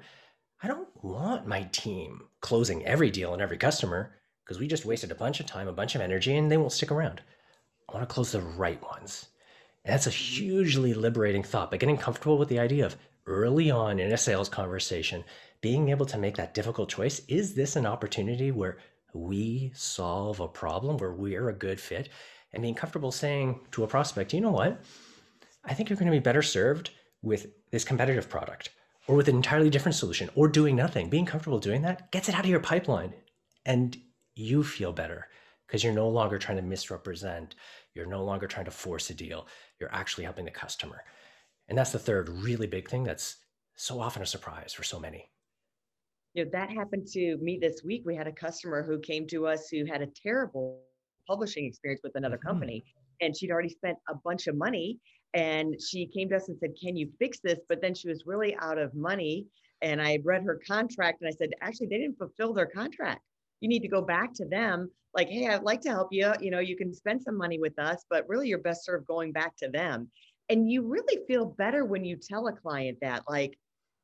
I 0.63 0.67
don't 0.67 0.89
want 1.05 1.47
my 1.47 1.65
team 1.73 2.23
closing 2.41 2.87
every 2.87 3.11
deal 3.11 3.35
and 3.35 3.43
every 3.43 3.59
customer 3.59 4.15
because 4.47 4.59
we 4.59 4.67
just 4.67 4.87
wasted 4.87 5.11
a 5.11 5.15
bunch 5.15 5.41
of 5.41 5.47
time, 5.47 5.69
a 5.69 5.75
bunch 5.75 5.95
of 5.95 6.01
energy, 6.01 6.39
and 6.39 6.51
they 6.51 6.57
won't 6.57 6.73
stick 6.73 6.91
around. 6.91 7.21
I 7.87 7.95
want 7.95 8.09
to 8.09 8.15
close 8.15 8.33
the 8.33 8.41
right 8.41 8.83
ones. 8.83 9.27
And 9.85 9.93
that's 9.93 10.07
a 10.07 10.11
hugely 10.11 10.95
liberating 10.95 11.43
thought, 11.43 11.71
but 11.71 11.81
getting 11.81 11.99
comfortable 11.99 12.39
with 12.39 12.49
the 12.49 12.61
idea 12.61 12.87
of 12.87 12.97
early 13.29 13.71
on 13.71 14.01
in 14.01 14.13
a 14.13 14.17
sales 14.17 14.49
conversation, 14.49 15.25
being 15.61 15.91
able 15.91 16.07
to 16.07 16.19
make 16.19 16.37
that 16.37 16.55
difficult 16.55 16.89
choice 16.89 17.21
is 17.29 17.55
this 17.55 17.77
an 17.77 17.87
opportunity 17.87 18.51
where 18.51 18.79
we 19.15 19.71
solve 19.75 20.41
a 20.41 20.49
problem, 20.49 20.97
where 20.97 21.13
we're 21.13 21.49
a 21.49 21.55
good 21.55 21.81
fit, 21.81 22.09
and 22.53 22.63
being 22.63 22.75
comfortable 22.75 23.13
saying 23.13 23.61
to 23.73 23.85
a 23.85 23.87
prospect, 23.87 24.33
you 24.33 24.41
know 24.41 24.51
what? 24.51 24.81
I 25.65 25.75
think 25.75 25.89
you're 25.89 25.99
going 25.99 26.11
to 26.11 26.17
be 26.17 26.23
better 26.23 26.43
served 26.43 26.91
with 27.23 27.49
this 27.71 27.85
competitive 27.85 28.29
product 28.29 28.71
or 29.07 29.17
with 29.17 29.29
an 29.29 29.37
entirely 29.37 29.71
different 29.71 29.97
solution 29.97 30.31
or 30.35 30.49
doing 30.49 30.77
nothing. 30.77 31.09
Being 31.09 31.27
comfortable 31.27 31.59
doing 31.59 31.83
that 31.83 32.11
gets 32.11 32.29
it 32.29 32.35
out 32.35 32.45
of 32.45 32.51
your 32.51 32.61
pipeline 32.61 33.13
and 33.67 33.97
you 34.35 34.63
feel 34.63 34.93
better 34.93 35.29
because 35.67 35.85
you're 35.85 35.93
no 35.93 36.09
longer 36.09 36.39
trying 36.39 36.57
to 36.57 36.63
misrepresent. 36.63 37.55
You're 37.95 38.07
no 38.07 38.25
longer 38.25 38.47
trying 38.47 38.65
to 38.67 38.71
force 38.71 39.11
a 39.11 39.15
deal. 39.15 39.47
You're 39.79 39.95
actually 39.95 40.25
helping 40.25 40.45
the 40.45 40.51
customer. 40.51 41.03
And 41.69 41.77
that's 41.77 41.93
the 41.93 41.99
third 41.99 42.29
really 42.29 42.67
big 42.67 42.89
thing 42.89 43.05
that's 43.05 43.37
so 43.77 44.01
often 44.01 44.23
a 44.23 44.27
surprise 44.27 44.73
for 44.73 44.83
so 44.83 44.99
many. 44.99 45.31
You 46.35 46.45
know, 46.45 46.51
that 46.53 46.71
happened 46.71 47.07
to 47.09 47.37
me 47.39 47.59
this 47.61 47.83
week. 47.85 48.03
We 48.05 48.17
had 48.17 48.27
a 48.27 48.33
customer 48.33 48.83
who 48.83 48.99
came 48.99 49.27
to 49.29 49.47
us 49.47 49.69
who 49.69 49.85
had 49.85 50.03
a 50.03 50.09
terrible 50.23 50.81
publishing 51.27 51.67
experience 51.67 52.01
with 52.03 52.17
another 52.17 52.37
mm-hmm. 52.37 52.49
company. 52.49 52.85
And 53.21 53.37
she'd 53.37 53.51
already 53.51 53.69
spent 53.69 53.99
a 54.09 54.15
bunch 54.15 54.47
of 54.47 54.57
money. 54.57 54.99
And 55.35 55.75
she 55.81 56.07
came 56.07 56.29
to 56.31 56.37
us 56.37 56.49
and 56.49 56.59
said, 56.59 56.71
Can 56.81 56.97
you 56.97 57.11
fix 57.19 57.41
this? 57.41 57.59
But 57.69 57.81
then 57.83 57.95
she 57.95 58.09
was 58.09 58.25
really 58.27 58.57
out 58.61 58.79
of 58.79 58.95
money. 58.95 59.47
And 59.83 60.01
I 60.01 60.19
read 60.25 60.43
her 60.45 60.61
contract 60.67 61.21
and 61.21 61.29
I 61.29 61.33
said, 61.37 61.51
Actually, 61.61 61.89
they 61.89 61.99
didn't 61.99 62.19
fulfill 62.19 62.55
their 62.55 62.67
contract. 62.67 63.21
you 63.61 63.69
need 63.69 63.83
to 63.83 63.89
go 63.89 64.01
back 64.01 64.33
to 64.35 64.47
them 64.47 64.91
like, 65.15 65.29
hey, 65.29 65.49
I'd 65.49 65.63
like 65.63 65.81
to 65.83 65.91
help 65.91 66.09
you. 66.13 66.33
You 66.41 66.51
know, 66.51 66.61
you 66.61 66.77
can 66.77 66.93
spend 66.95 67.23
some 67.23 67.37
money 67.37 67.59
with 67.59 67.79
us, 67.79 68.05
but 68.11 68.29
really 68.29 68.49
you're 68.49 68.59
best 68.59 68.85
served 68.85 69.07
going 69.07 69.33
back 69.33 69.57
to 69.57 69.69
them. 69.69 70.09
And 70.49 70.71
you 70.71 70.83
really 70.83 71.25
feel 71.26 71.45
better 71.45 71.85
when 71.85 72.05
you 72.05 72.17
tell 72.17 72.49
a 72.49 72.52
client 72.52 72.99
that, 73.02 73.25
like, 73.28 73.59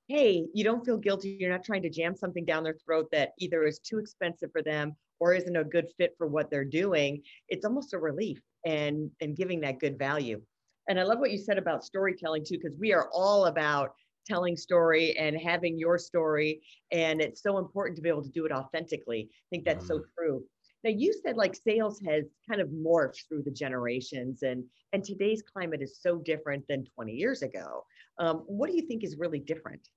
hey, 0.08 0.46
you 0.52 0.64
don't 0.64 0.84
feel 0.84 0.98
guilty. 0.98 1.36
You're 1.40 1.50
not 1.50 1.64
trying 1.64 1.82
to 1.82 1.90
jam 1.90 2.14
something 2.14 2.44
down 2.44 2.64
their 2.64 2.76
throat 2.84 3.08
that 3.12 3.30
either 3.38 3.64
is 3.64 3.78
too 3.78 3.98
expensive 3.98 4.50
for 4.52 4.62
them 4.62 4.94
or 5.20 5.32
isn't 5.32 5.56
a 5.56 5.64
good 5.64 5.86
fit 5.96 6.14
for 6.18 6.26
what 6.26 6.50
they're 6.50 6.64
doing. 6.64 7.22
It's 7.48 7.64
almost 7.64 7.94
a 7.94 7.98
relief 7.98 8.40
and 8.66 9.10
and 9.20 9.36
giving 9.36 9.60
that 9.60 9.80
good 9.80 9.98
value. 9.98 10.42
And 10.88 11.00
I 11.00 11.04
love 11.04 11.18
what 11.18 11.30
you 11.30 11.38
said 11.38 11.56
about 11.56 11.84
storytelling 11.84 12.44
too, 12.44 12.58
because 12.58 12.76
we 12.78 12.92
are 12.92 13.08
all 13.12 13.46
about 13.46 13.94
telling 14.26 14.56
story 14.56 15.16
and 15.16 15.38
having 15.38 15.78
your 15.78 15.98
story. 15.98 16.60
And 16.90 17.20
it's 17.20 17.42
so 17.42 17.58
important 17.58 17.96
to 17.96 18.02
be 18.02 18.08
able 18.08 18.22
to 18.22 18.30
do 18.30 18.44
it 18.44 18.52
authentically. 18.52 19.30
I 19.30 19.46
think 19.50 19.64
that's 19.64 19.86
so 19.86 19.98
mm-hmm. 19.98 20.08
true. 20.18 20.44
Now 20.84 20.90
you 20.90 21.14
said 21.24 21.36
like 21.36 21.56
sales 21.56 21.98
has 22.06 22.24
kind 22.48 22.60
of 22.60 22.68
morphed 22.68 23.26
through 23.26 23.42
the 23.42 23.50
generations 23.50 24.42
and 24.42 24.64
and 24.92 25.02
today's 25.02 25.42
climate 25.42 25.80
is 25.82 25.98
so 26.00 26.18
different 26.18 26.68
than 26.68 26.84
20 26.94 27.12
years 27.12 27.42
ago. 27.42 27.84
Um, 28.18 28.44
what 28.46 28.70
do 28.70 28.76
you 28.76 28.86
think 28.86 29.02
is 29.02 29.16
really 29.18 29.40
different? 29.40 29.88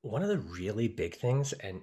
One 0.00 0.22
of 0.22 0.28
the 0.28 0.38
really 0.38 0.88
big 0.88 1.16
things, 1.16 1.52
and 1.52 1.82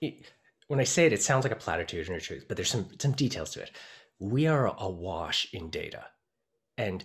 it, 0.00 0.26
when 0.68 0.78
I 0.78 0.84
say 0.84 1.06
it, 1.06 1.12
it 1.12 1.22
sounds 1.22 1.44
like 1.44 1.52
a 1.52 1.56
platitude 1.56 2.06
and 2.06 2.16
a 2.16 2.20
truth, 2.20 2.44
but 2.46 2.56
there's 2.56 2.70
some 2.70 2.86
some 2.98 3.12
details 3.12 3.50
to 3.52 3.62
it. 3.62 3.70
We 4.20 4.46
are 4.46 4.66
awash 4.78 5.48
in 5.52 5.70
data, 5.70 6.04
and 6.76 7.02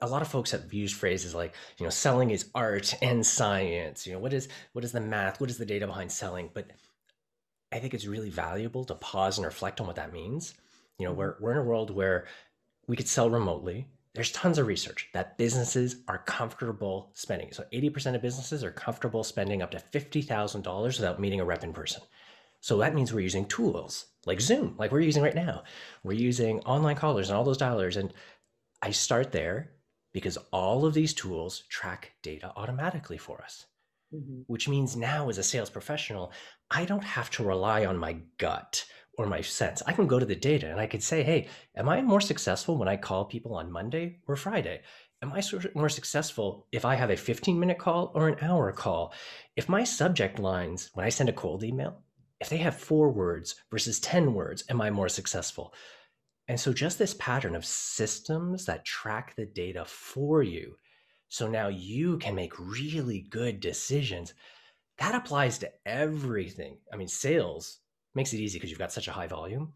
a 0.00 0.08
lot 0.08 0.22
of 0.22 0.28
folks 0.28 0.52
have 0.52 0.72
used 0.72 0.96
phrases 0.96 1.34
like 1.34 1.54
you 1.78 1.84
know 1.84 1.90
selling 1.90 2.30
is 2.30 2.50
art 2.54 2.94
and 3.02 3.26
science 3.26 4.06
you 4.06 4.12
know 4.12 4.18
what 4.20 4.32
is 4.32 4.48
what 4.72 4.84
is 4.84 4.92
the 4.92 5.00
math 5.00 5.40
what 5.40 5.50
is 5.50 5.58
the 5.58 5.66
data 5.66 5.88
behind 5.88 6.10
selling 6.10 6.48
but 6.54 6.70
i 7.72 7.78
think 7.78 7.94
it's 7.94 8.06
really 8.06 8.30
valuable 8.30 8.84
to 8.84 8.94
pause 8.94 9.38
and 9.38 9.44
reflect 9.44 9.80
on 9.80 9.86
what 9.86 9.96
that 9.96 10.12
means. 10.12 10.54
You 10.98 11.06
know 11.06 11.12
mm-hmm. 11.12 11.20
we're, 11.20 11.36
we're 11.40 11.52
in 11.52 11.58
a 11.58 11.62
world 11.62 11.90
where 11.90 12.26
we 12.86 12.96
could 12.96 13.08
sell 13.08 13.30
remotely. 13.30 13.86
There's 14.14 14.32
tons 14.32 14.58
of 14.58 14.66
research 14.66 15.08
that 15.12 15.38
businesses 15.38 15.96
are 16.08 16.18
comfortable 16.18 17.10
spending. 17.14 17.52
So 17.52 17.64
80% 17.72 18.16
of 18.16 18.22
businesses 18.22 18.64
are 18.64 18.70
comfortable 18.72 19.22
spending 19.22 19.62
up 19.62 19.70
to 19.70 19.78
$50000 19.78 20.84
without 20.84 21.20
meeting 21.20 21.40
a 21.40 21.44
rep 21.44 21.62
in 21.62 21.72
person. 21.72 22.02
So 22.60 22.78
that 22.78 22.94
means 22.94 23.12
we're 23.12 23.20
using 23.20 23.46
tools 23.46 24.06
like 24.26 24.40
zoom 24.40 24.74
like 24.78 24.90
we're 24.92 25.00
using 25.00 25.22
right 25.22 25.34
now. 25.34 25.62
We're 26.02 26.12
using 26.12 26.60
online 26.60 26.96
callers 26.96 27.28
and 27.28 27.36
all 27.36 27.44
those 27.44 27.58
dialers. 27.58 27.96
And 27.96 28.12
i 28.82 28.90
start 28.90 29.32
there 29.32 29.70
because 30.12 30.38
all 30.52 30.84
of 30.84 30.94
these 30.94 31.14
tools 31.14 31.64
track 31.68 32.12
data 32.22 32.52
automatically 32.56 33.18
for 33.18 33.40
us. 33.42 33.66
Mm-hmm. 34.14 34.42
Which 34.46 34.68
means 34.68 34.96
now, 34.96 35.28
as 35.28 35.38
a 35.38 35.42
sales 35.42 35.68
professional, 35.68 36.32
I 36.70 36.86
don't 36.86 37.04
have 37.04 37.30
to 37.32 37.44
rely 37.44 37.84
on 37.84 37.98
my 37.98 38.18
gut 38.38 38.84
or 39.18 39.26
my 39.26 39.42
sense. 39.42 39.82
I 39.86 39.92
can 39.92 40.06
go 40.06 40.18
to 40.18 40.24
the 40.24 40.34
data 40.34 40.70
and 40.70 40.80
I 40.80 40.86
can 40.86 41.00
say, 41.00 41.22
hey, 41.22 41.48
am 41.76 41.88
I 41.88 42.00
more 42.00 42.20
successful 42.20 42.78
when 42.78 42.88
I 42.88 42.96
call 42.96 43.26
people 43.26 43.54
on 43.54 43.70
Monday 43.70 44.20
or 44.26 44.36
Friday? 44.36 44.80
Am 45.20 45.32
I 45.32 45.42
more 45.74 45.88
successful 45.88 46.66
if 46.70 46.84
I 46.84 46.94
have 46.94 47.10
a 47.10 47.16
15 47.16 47.58
minute 47.58 47.78
call 47.78 48.12
or 48.14 48.28
an 48.28 48.38
hour 48.40 48.72
call? 48.72 49.12
If 49.56 49.68
my 49.68 49.82
subject 49.84 50.38
lines, 50.38 50.90
when 50.94 51.04
I 51.04 51.08
send 51.08 51.28
a 51.28 51.32
cold 51.32 51.64
email, 51.64 52.00
if 52.40 52.48
they 52.48 52.58
have 52.58 52.76
four 52.76 53.10
words 53.10 53.56
versus 53.70 53.98
10 53.98 54.32
words, 54.32 54.64
am 54.70 54.80
I 54.80 54.90
more 54.90 55.08
successful? 55.08 55.74
And 56.46 56.58
so, 56.58 56.72
just 56.72 56.98
this 56.98 57.14
pattern 57.14 57.56
of 57.56 57.66
systems 57.66 58.64
that 58.66 58.84
track 58.84 59.34
the 59.36 59.44
data 59.44 59.84
for 59.84 60.42
you, 60.42 60.76
so 61.28 61.48
now 61.48 61.68
you 61.68 62.18
can 62.18 62.34
make 62.34 62.58
really 62.58 63.26
good 63.30 63.60
decisions, 63.60 64.34
that 64.98 65.14
applies 65.14 65.58
to 65.58 65.72
everything. 65.86 66.78
I 66.92 66.96
mean, 66.96 67.08
sales 67.08 67.80
makes 68.14 68.32
it 68.32 68.40
easy 68.40 68.58
because 68.58 68.70
you've 68.70 68.78
got 68.78 68.92
such 68.92 69.08
a 69.08 69.12
high 69.12 69.26
volume. 69.26 69.72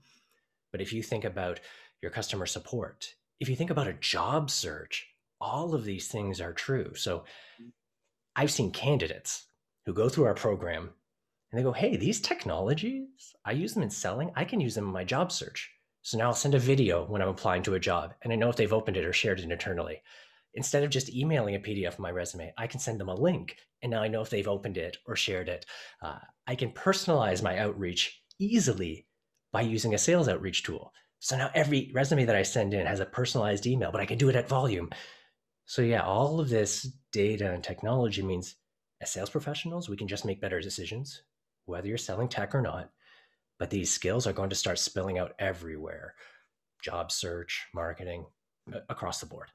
But 0.73 0.81
if 0.81 0.93
you 0.93 1.03
think 1.03 1.25
about 1.25 1.61
your 2.01 2.11
customer 2.11 2.47
support, 2.47 3.15
if 3.39 3.49
you 3.49 3.57
think 3.57 3.71
about 3.71 3.89
a 3.89 3.93
job 3.95 4.51
search, 4.51 5.07
all 5.41 5.75
of 5.75 5.85
these 5.85 6.09
things 6.09 6.41
are 6.41 6.53
true. 6.53 6.95
So, 6.95 7.25
I've 8.35 8.51
seen 8.51 8.71
candidates 8.71 9.47
who 9.85 9.93
go 9.93 10.09
through 10.09 10.25
our 10.25 10.35
program 10.35 10.91
and 11.51 11.59
they 11.59 11.63
go, 11.63 11.73
Hey, 11.73 11.97
these 11.97 12.21
technologies, 12.21 13.35
I 13.45 13.53
use 13.53 13.75
them 13.75 13.83
in 13.83 13.91
selling, 13.91 14.33
I 14.35 14.45
can 14.45 14.61
use 14.61 14.75
them 14.75 14.87
in 14.87 14.93
my 14.93 15.05
job 15.05 15.31
search. 15.31 15.71
So 16.01 16.19
now 16.19 16.29
I'll 16.29 16.35
send 16.35 16.55
a 16.55 16.59
video 16.59 17.05
when 17.05 17.23
I'm 17.23 17.29
applying 17.29 17.63
to 17.65 17.75
a 17.75 17.81
job 17.81 18.15
and 18.23 18.33
I 18.33 18.37
know 18.37 18.49
if 18.49 18.57
they've 18.57 18.73
opened 18.73 18.97
it 18.97 19.05
or 19.05 19.13
shared 19.13 19.39
it 19.39 19.51
internally. 19.51 20.03
Instead 20.55 20.83
of 20.83 20.91
just 20.91 21.15
emailing 21.15 21.55
a 21.55 21.61
PDF 21.61 21.95
of 21.95 21.99
my 21.99 22.11
resume, 22.11 22.53
I 22.59 22.67
can 22.67 22.81
send 22.81 23.01
them 23.01 23.09
a 23.09 23.15
link 23.15 23.57
and 23.83 23.91
now 23.91 24.03
I 24.03 24.09
know 24.09 24.21
if 24.21 24.31
they've 24.31 24.49
opened 24.49 24.77
it 24.77 24.99
or 25.07 25.17
shared 25.17 25.49
it. 25.49 25.67
Uh, 26.03 26.19
I 26.47 26.55
can 26.55 26.71
personalize 26.73 27.43
my 27.43 27.59
outreach 27.59 28.23
easily 28.39 29.07
by 29.53 29.63
using 29.63 29.95
a 29.95 29.99
sales 29.99 30.29
outreach 30.29 30.63
tool. 30.63 30.93
So 31.21 31.37
now 31.37 31.51
every 31.55 31.91
resume 31.95 32.25
that 32.25 32.37
I 32.37 32.43
send 32.43 32.75
in 32.75 32.87
has 32.87 33.01
a 33.01 33.07
personalized 33.07 33.67
email, 33.67 33.91
but 33.91 34.01
I 34.01 34.07
can 34.07 34.19
do 34.19 34.29
it 34.29 34.37
at 34.37 34.49
volume. 34.49 34.91
So, 35.65 35.83
yeah, 35.83 36.03
all 36.03 36.41
of 36.41 36.49
this 36.49 36.91
data 37.13 37.53
and 37.53 37.63
technology 37.63 38.23
means 38.23 38.57
as 39.01 39.11
sales 39.11 39.31
professionals, 39.31 39.89
we 39.89 39.97
can 39.97 40.09
just 40.09 40.25
make 40.25 40.41
better 40.41 40.61
decisions, 40.61 41.23
whether 41.67 41.87
you're 41.87 41.99
selling 41.99 42.29
tech 42.29 42.55
or 42.55 42.63
not 42.63 42.91
but 43.63 43.71
these 43.71 43.93
skills 43.93 44.27
are 44.27 44.33
going 44.33 44.51
to 44.51 44.57
start 44.57 44.77
spilling 44.77 45.19
out 45.19 45.35
everywhere 45.39 46.17
job 46.83 47.13
search, 47.13 47.65
marketing, 47.73 48.27
across 48.89 49.21
the 49.21 49.27
board. 49.27 49.51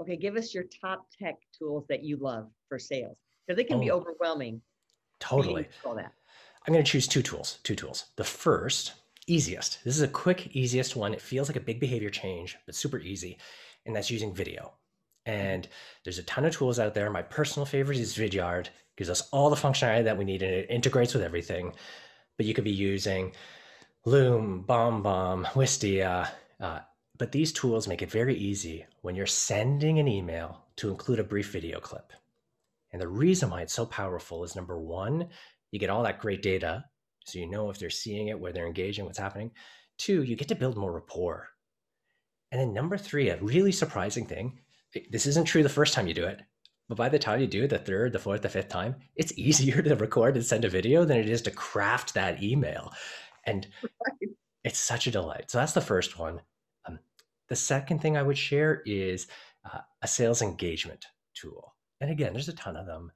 Okay, 0.00 0.16
give 0.16 0.36
us 0.36 0.54
your 0.54 0.64
top 0.80 1.06
tech 1.16 1.36
tools 1.56 1.84
that 1.88 2.02
you 2.02 2.16
love 2.16 2.48
for 2.68 2.78
sales 2.78 3.16
because 3.46 3.60
it 3.60 3.68
can 3.68 3.78
oh, 3.78 3.80
be 3.80 3.90
overwhelming. 3.90 4.60
Totally. 5.18 5.68
that. 5.84 6.12
I'm 6.66 6.72
going 6.72 6.84
to 6.84 6.90
choose 6.90 7.06
two 7.06 7.22
tools. 7.22 7.58
Two 7.62 7.74
tools. 7.74 8.06
The 8.16 8.24
first, 8.24 8.94
easiest. 9.26 9.84
This 9.84 9.96
is 9.96 10.02
a 10.02 10.08
quick, 10.08 10.56
easiest 10.56 10.96
one. 10.96 11.12
It 11.12 11.20
feels 11.20 11.48
like 11.48 11.56
a 11.56 11.60
big 11.60 11.80
behavior 11.80 12.10
change, 12.10 12.56
but 12.64 12.74
super 12.74 12.98
easy. 12.98 13.38
And 13.84 13.94
that's 13.94 14.10
using 14.10 14.34
video. 14.34 14.72
And 15.26 15.68
there's 16.04 16.18
a 16.18 16.22
ton 16.22 16.46
of 16.46 16.54
tools 16.56 16.78
out 16.78 16.94
there. 16.94 17.10
My 17.10 17.22
personal 17.22 17.66
favorite 17.66 17.98
is 17.98 18.16
Vidyard. 18.16 18.68
Gives 18.96 19.10
us 19.10 19.28
all 19.32 19.50
the 19.50 19.56
functionality 19.56 20.04
that 20.04 20.16
we 20.16 20.24
need 20.24 20.42
and 20.42 20.52
it 20.52 20.70
integrates 20.70 21.12
with 21.12 21.22
everything 21.22 21.72
but 22.40 22.46
you 22.46 22.54
could 22.54 22.64
be 22.64 22.70
using 22.70 23.32
Loom, 24.06 24.64
BombBomb, 24.66 25.44
Wistia. 25.48 26.30
Uh, 26.58 26.78
but 27.20 27.32
these 27.32 27.52
tools 27.52 27.86
make 27.86 28.00
it 28.00 28.10
very 28.10 28.34
easy 28.34 28.86
when 29.02 29.14
you're 29.14 29.26
sending 29.26 29.98
an 29.98 30.08
email 30.08 30.64
to 30.76 30.88
include 30.88 31.18
a 31.18 31.24
brief 31.24 31.52
video 31.52 31.78
clip. 31.78 32.14
And 32.92 33.02
the 33.02 33.08
reason 33.08 33.50
why 33.50 33.60
it's 33.60 33.74
so 33.74 33.84
powerful 33.84 34.42
is 34.42 34.56
number 34.56 34.80
one, 34.80 35.28
you 35.70 35.78
get 35.78 35.90
all 35.90 36.02
that 36.04 36.18
great 36.18 36.40
data. 36.40 36.82
So 37.26 37.38
you 37.38 37.46
know 37.46 37.68
if 37.68 37.78
they're 37.78 37.90
seeing 37.90 38.28
it, 38.28 38.40
where 38.40 38.52
they're 38.54 38.66
engaging, 38.66 39.04
what's 39.04 39.18
happening. 39.18 39.50
Two, 39.98 40.22
you 40.22 40.34
get 40.34 40.48
to 40.48 40.54
build 40.54 40.78
more 40.78 40.92
rapport. 40.92 41.50
And 42.52 42.58
then 42.58 42.72
number 42.72 42.96
three, 42.96 43.28
a 43.28 43.36
really 43.36 43.70
surprising 43.70 44.24
thing 44.24 44.58
this 45.10 45.26
isn't 45.26 45.44
true 45.44 45.62
the 45.62 45.68
first 45.68 45.92
time 45.92 46.08
you 46.08 46.14
do 46.14 46.24
it, 46.24 46.40
but 46.88 46.96
by 46.96 47.10
the 47.10 47.18
time 47.18 47.40
you 47.40 47.46
do 47.46 47.64
it 47.64 47.68
the 47.68 47.78
third, 47.78 48.12
the 48.12 48.18
fourth, 48.18 48.40
the 48.40 48.48
fifth 48.48 48.68
time, 48.68 48.96
it's 49.14 49.32
easier 49.36 49.82
to 49.82 49.94
record 49.94 50.36
and 50.36 50.46
send 50.46 50.64
a 50.64 50.70
video 50.70 51.04
than 51.04 51.18
it 51.18 51.28
is 51.28 51.42
to 51.42 51.50
craft 51.50 52.14
that 52.14 52.42
email. 52.42 52.94
And 53.44 53.66
right. 53.82 54.30
it's 54.64 54.80
such 54.80 55.06
a 55.06 55.10
delight. 55.10 55.50
So 55.50 55.58
that's 55.58 55.74
the 55.74 55.82
first 55.82 56.18
one. 56.18 56.40
The 57.50 57.56
second 57.56 58.00
thing 58.00 58.16
I 58.16 58.22
would 58.22 58.38
share 58.38 58.82
is 58.86 59.26
uh, 59.64 59.80
a 60.00 60.08
sales 60.08 60.40
engagement 60.40 61.04
tool. 61.34 61.74
And 62.00 62.10
again, 62.10 62.32
there's 62.32 62.48
a 62.48 62.54
ton 62.54 62.76
of 62.76 62.86
them. 62.86 63.12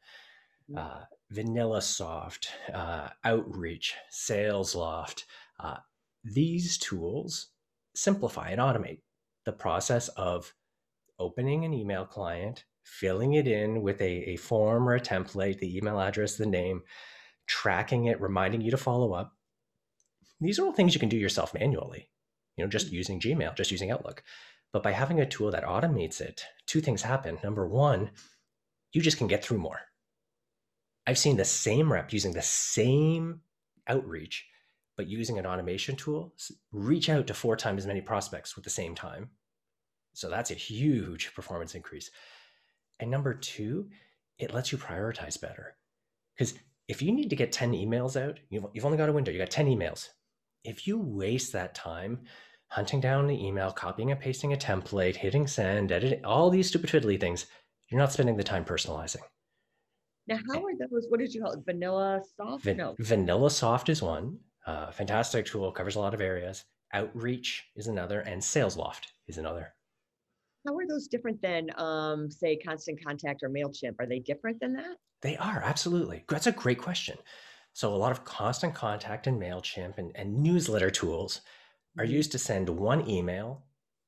Mm. 0.71 0.79
Uh, 0.79 1.05
VanillaSoft, 1.33 2.47
uh, 2.75 3.09
Outreach, 3.25 3.95
SalesLoft. 4.13 5.25
Uh, 5.59 5.77
these 6.23 6.77
tools 6.79 7.49
simplify 7.95 8.51
and 8.51 8.61
automate 8.61 9.01
the 9.45 9.53
process 9.53 10.09
of 10.09 10.53
opening 11.19 11.65
an 11.65 11.73
email 11.73 12.05
client 12.05 12.65
filling 12.85 13.35
it 13.35 13.49
in 13.49 13.83
with 13.83 14.01
a, 14.01 14.31
a 14.31 14.37
form 14.37 14.89
or 14.89 14.95
a 14.95 15.01
template, 15.01 15.59
the 15.59 15.77
email 15.77 15.99
address, 15.99 16.37
the 16.37 16.47
name, 16.47 16.83
tracking 17.47 18.07
it, 18.07 18.21
reminding 18.21 18.61
you 18.61 18.71
to 18.71 18.77
follow 18.77 19.13
up. 19.13 19.33
These 20.41 20.59
are 20.59 20.65
all 20.67 20.73
things 20.73 20.95
you 20.95 21.01
can 21.01 21.09
do 21.09 21.17
yourself 21.17 21.55
manually, 21.55 22.11
you 22.57 22.65
know, 22.65 22.71
just 22.71 22.89
mm. 22.89 22.93
using 22.93 23.21
Gmail, 23.21 23.57
just 23.57 23.71
using 23.71 23.91
Outlook. 23.91 24.23
But 24.73 24.83
by 24.83 24.93
having 24.93 25.21
a 25.21 25.27
tool 25.27 25.51
that 25.53 25.65
automates 25.65 26.21
it, 26.21 26.45
two 26.67 26.81
things 26.81 27.03
happen. 27.03 27.39
Number 27.45 27.67
one, 27.67 28.11
you 28.93 29.01
just 29.01 29.19
can 29.19 29.29
get 29.29 29.45
through 29.45 29.59
more. 29.59 29.81
I've 31.07 31.19
seen 31.19 31.37
the 31.37 31.45
same 31.45 31.93
rep 31.93 32.13
using 32.13 32.33
the 32.33 32.43
same 32.43 33.41
outreach, 33.87 34.47
but 34.97 35.07
using 35.07 35.39
an 35.39 35.47
automation 35.47 35.97
tool, 35.97 36.35
reach 36.73 37.09
out 37.09 37.27
to 37.27 37.35
four 37.35 37.57
times 37.57 37.83
as 37.83 37.87
many 37.87 38.01
prospects 38.01 38.57
with 38.57 38.65
the 38.65 38.71
same 38.71 38.95
time. 38.95 39.31
So 40.15 40.31
that's 40.31 40.51
a 40.51 40.55
huge 40.55 41.35
performance 41.35 41.75
increase. 41.75 42.11
And 43.01 43.11
number 43.11 43.35
two, 43.35 43.89
it 44.39 44.55
lets 44.55 44.73
you 44.73 44.79
prioritize 44.79 45.41
better. 45.41 45.77
Because 46.35 46.55
if 46.89 47.03
you 47.03 47.13
need 47.13 47.31
to 47.31 47.37
get 47.37 47.53
10 47.53 47.73
emails 47.73 48.21
out, 48.21 48.39
you've, 48.51 48.65
you've 48.73 48.85
only 48.85 48.99
got 48.99 49.09
a 49.09 49.13
window, 49.13 49.31
you 49.31 49.39
got 49.39 49.51
10 49.51 49.67
emails. 49.67 50.09
If 50.65 50.87
you 50.87 50.99
waste 50.99 51.53
that 51.53 51.75
time 51.75 52.21
hunting 52.69 53.01
down 53.01 53.27
the 53.27 53.47
email, 53.47 53.71
copying 53.71 54.11
and 54.11 54.19
pasting 54.19 54.55
a 54.55 54.57
template, 54.57 55.15
hitting 55.15 55.47
send, 55.47 55.93
editing, 55.93 56.25
all 56.25 56.51
these 56.51 56.69
stupid 56.69 56.91
fiddly 56.91 57.21
things, 57.21 57.47
you're 57.89 58.01
not 58.01 58.13
spending 58.13 58.37
the 58.37 58.43
time 58.43 58.65
personalizing. 58.65 59.21
Now, 60.27 60.39
how 60.51 60.65
are 60.65 60.73
those? 60.79 61.07
What 61.11 61.21
did 61.21 61.35
you 61.35 61.43
call 61.43 61.53
it? 61.53 61.65
Vanilla 61.67 62.23
soft? 62.37 62.65
no. 62.65 62.97
VanillaSoft 62.99 63.91
is 63.91 64.01
one. 64.01 64.39
Uh, 64.67 64.91
fantastic 64.91 65.45
tool, 65.45 65.71
covers 65.71 65.97
a 65.97 66.01
lot 66.01 66.15
of 66.15 66.23
areas. 66.23 66.65
Outreach 66.95 67.65
is 67.77 67.87
another, 67.87 68.21
and 68.21 68.41
SalesLoft 68.41 69.03
is 69.29 69.37
another. 69.37 69.75
How 70.67 70.75
are 70.77 70.87
those 70.89 71.09
different 71.09 71.43
than, 71.43 71.69
um, 71.79 72.31
say, 72.31 72.57
Constant 72.57 73.05
Contact 73.05 73.43
or 73.43 73.51
MailChimp? 73.51 73.97
Are 73.99 74.07
they 74.07 74.21
different 74.21 74.61
than 74.61 74.73
that? 74.77 74.97
They 75.21 75.37
are, 75.37 75.61
absolutely. 75.63 76.25
That's 76.29 76.47
a 76.47 76.53
great 76.53 76.79
question. 76.79 77.19
So, 77.75 77.93
a 77.93 77.97
lot 77.97 78.13
of 78.13 78.25
Constant 78.25 78.75
Contact 78.75 79.27
and 79.27 79.41
MailChimp 79.41 79.99
and, 79.99 80.13
and 80.17 80.39
newsletter 80.43 80.91
tools 80.91 81.41
are 81.99 82.05
Mhm. 82.07 82.11
used 82.11 82.33
to 82.33 82.39
send 82.39 82.69
one 82.71 83.09
email 83.09 83.67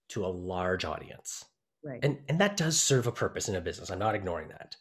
to 0.09 0.25
a 0.25 0.29
large 0.29 0.85
audience. 0.85 1.45
Right. 1.83 2.03
And, 2.05 2.25
and 2.29 2.41
that 2.41 2.57
does 2.57 2.81
serve 2.81 3.07
a 3.07 3.13
purpose 3.13 3.49
in 3.49 3.57
a 3.57 3.61
business. 3.61 3.91
I'm 3.91 3.99
not 3.99 4.15
ignoring 4.15 4.49
that. 4.49 4.77